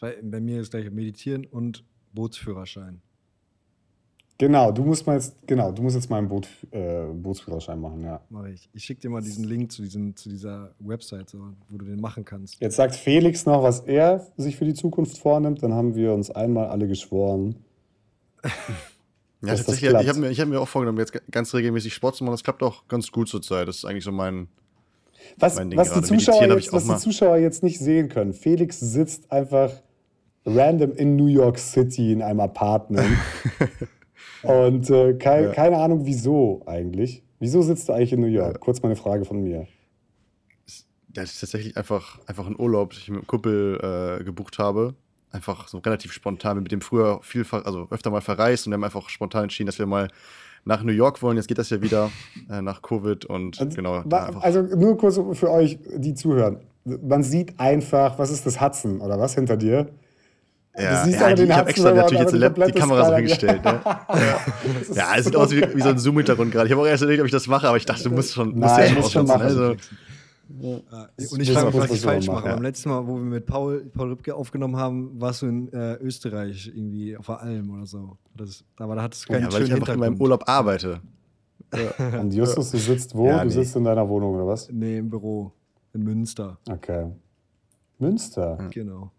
[0.00, 1.84] Bei, bei mir ist gleich Meditieren und
[2.14, 3.02] Bootsführerschein.
[4.40, 8.04] Genau, du musst mal jetzt, genau, du musst jetzt mal einen Boot, äh, Bootsführerschein machen,
[8.04, 8.20] ja.
[8.30, 8.70] Mache ich.
[8.72, 11.38] Ich schicke dir mal diesen Link zu, diesem, zu dieser Website, so,
[11.68, 12.60] wo du den machen kannst.
[12.60, 15.64] Jetzt sagt Felix noch, was er sich für die Zukunft vornimmt.
[15.64, 17.56] Dann haben wir uns einmal alle geschworen.
[19.40, 19.90] Ja, tatsächlich.
[19.90, 20.02] klappt.
[20.02, 22.32] Ich habe mir, ich hab mir auch vorgenommen, jetzt ganz regelmäßig Sport zu machen.
[22.32, 23.68] Das klappt auch ganz gut zurzeit.
[23.68, 24.48] Das ist eigentlich so mein.
[25.36, 26.02] Was, was, die.
[26.02, 26.96] Zuschauer, jetzt, was die.
[26.96, 28.32] Zuschauer jetzt nicht sehen können.
[28.32, 29.72] Felix sitzt einfach
[30.44, 33.16] random in New York City in einem Apartment.
[34.42, 35.52] Und äh, kei Ja.
[35.52, 37.22] keine Ahnung, wieso eigentlich.
[37.40, 38.60] Wieso sitzt du eigentlich in New York?
[38.60, 39.66] Kurz mal eine Frage von mir.
[41.14, 44.58] Ja, das ist tatsächlich einfach, einfach ein Urlaub, den ich mit einem Kumpel äh, gebucht
[44.58, 44.94] habe.
[45.30, 46.56] Einfach so relativ spontan.
[46.56, 49.66] Wir mit dem früher vielfach, also öfter mal verreist und wir haben einfach spontan entschieden,
[49.66, 50.08] dass wir mal
[50.64, 51.36] nach New York wollen.
[51.36, 52.10] Jetzt geht das ja wieder
[52.50, 54.02] äh, nach Covid und Also, genau.
[54.40, 56.58] also nur kurz für euch, die zuhören.
[56.84, 59.88] Man sieht einfach, was ist das Hudson oder was hinter dir?
[60.76, 63.14] ja, siehst ja, die, ich habe extra natürlich jetzt die, die Lap- die Kamera so
[63.16, 63.64] hingestellt.
[63.64, 63.80] Ne?
[64.94, 66.66] Ja, es sieht aus wie, wie so ein Zoom-Hintergrund gerade.
[66.66, 68.50] Ich habe auch erst überlegt, ob ich das mache, aber ich dachte, du musst schon,
[68.56, 69.42] musst Nein, ja musst schon machen.
[69.42, 69.74] Also,
[70.48, 72.36] Und ich frage mich, was ich falsch mache.
[72.36, 72.50] machen.
[72.52, 75.94] Beim letzten Mal, wo wir mit Paul, Paul Rübke aufgenommen haben, warst du in äh,
[75.96, 78.16] Österreich irgendwie auf der Alm oder so.
[78.34, 80.20] Das, aber da hattest du keinen ja, weil ich einfach in meinem.
[80.20, 81.00] Urlaub arbeite.
[82.20, 83.26] Und Justus, du sitzt wo?
[83.26, 83.52] Ja, du nee.
[83.52, 84.70] sitzt in deiner Wohnung oder was?
[84.70, 85.52] Nee, im Büro.
[85.92, 86.58] In Münster.
[86.70, 87.10] Okay.
[87.98, 89.10] Münster, Genau.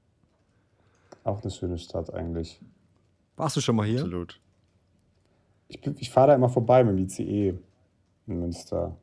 [1.24, 2.60] auch eine schöne Stadt eigentlich.
[3.36, 4.00] Warst du schon mal hier?
[4.00, 4.40] Absolut.
[5.68, 7.54] Ich, ich fahre da immer vorbei mit dem ICE
[8.26, 8.98] in Münster.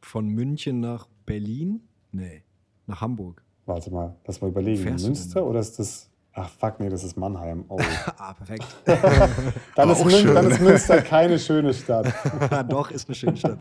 [0.00, 1.80] Von München nach Berlin?
[2.12, 2.42] Nee.
[2.86, 3.42] Nach Hamburg.
[3.66, 4.82] Warte mal, lass mal überlegen.
[4.82, 6.08] fährst Münster oder ist das.
[6.32, 7.64] Ach fuck, nee, das ist Mannheim.
[7.68, 7.78] Oh.
[8.18, 8.64] ah, perfekt.
[9.76, 12.12] Dann, ist Mün dann ist Münster keine schöne Stadt.
[12.68, 13.58] Doch, ist eine schöne Stadt.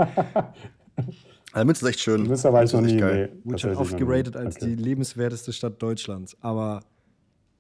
[1.52, 2.24] Also Münster ist echt schön.
[2.28, 2.98] Münster war ich noch nie.
[2.98, 3.32] geil.
[3.44, 4.68] Nee, Wurde schon oft geratet als Okay.
[4.68, 6.38] die lebenswerteste Stadt Deutschlands.
[6.42, 6.82] Aber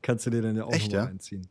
[0.01, 1.05] kannst du dir dann ja auch Echt, ja?
[1.05, 1.47] einziehen.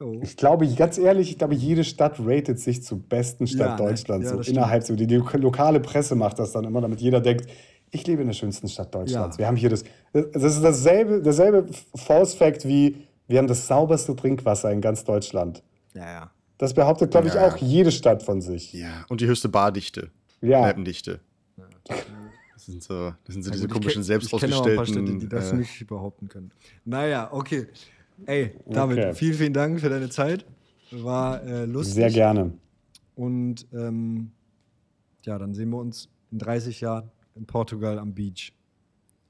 [0.00, 0.18] Oh.
[0.22, 3.90] Ich glaube, ganz ehrlich, ich glaube, jede Stadt ratet sich zur besten Stadt Ja, ne?
[3.90, 4.24] Deutschlands.
[4.30, 4.56] Ja, so stimmt.
[4.56, 4.96] innerhalb so.
[4.96, 7.46] Die, die lokale Presse macht das dann immer, damit jeder denkt,
[7.92, 9.36] ich lebe in der schönsten Stadt Deutschlands.
[9.36, 9.38] Ja.
[9.40, 9.84] Wir haben hier das.
[10.12, 12.96] Das ist dasselbe, derselbe False Fact wie
[13.28, 15.62] wir haben das sauberste Trinkwasser in ganz Deutschland.
[15.94, 16.30] Ja, ja.
[16.58, 17.46] Das behauptet, glaube ich, Ja.
[17.48, 18.72] auch jede Stadt von sich.
[18.72, 19.04] Ja.
[19.08, 20.10] Und die höchste Bardichte.
[20.40, 20.60] Ja.
[20.60, 21.20] Kneipendichte.
[21.86, 24.82] Das sind so, das sind so Ja, diese komischen, selbst Ich kenne auch ein paar
[24.82, 25.06] ausgestellten.
[25.20, 26.52] Städte, die das äh, nicht behaupten können.
[26.84, 27.66] Naja, okay.
[28.26, 29.14] Ey, David, Okay.
[29.14, 30.44] vielen, vielen Dank für deine Zeit.
[30.90, 31.94] War äh, lustig.
[31.94, 32.52] Sehr gerne.
[33.16, 34.30] Und ähm,
[35.24, 38.52] ja, dann sehen wir uns in 30 Jahren in Portugal am Beach.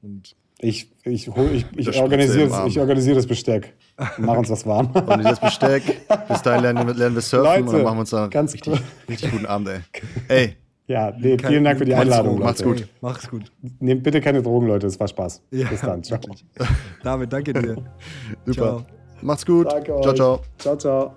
[0.03, 3.75] Und Ich, ich, hol, ich, ich, organisiere das, ich organisiere das Besteck.
[4.19, 4.91] Mach uns was warm.
[4.91, 5.83] Und dieses Besteck.
[6.29, 8.53] Bis dahin lernen, wir- lernen wir surfen und Leute, dann machen wir uns da ganz
[8.55, 9.81] richtig, richtig guten Abend, ey.
[10.29, 10.57] Ey,
[10.89, 12.33] Ja, nee, kein- vielen Dank für die Einladung.
[12.37, 12.45] Drogen.
[12.45, 12.81] Macht's gut.
[12.81, 13.53] Ey, mach's gut.
[13.81, 14.87] Nehmt bitte keine Drogen, Leute.
[14.89, 15.43] Es war Spaß.
[15.53, 16.03] Ja, Bis dann.
[16.03, 16.21] Ciao.
[16.21, 16.45] wirklich.
[17.03, 17.77] David, danke dir.
[18.45, 18.53] super.
[18.55, 18.87] Ciao.
[19.21, 19.71] Macht's gut.
[19.71, 20.17] Danke ciao, euch.
[20.17, 20.41] ciao.
[20.59, 21.17] Ciao, ciao.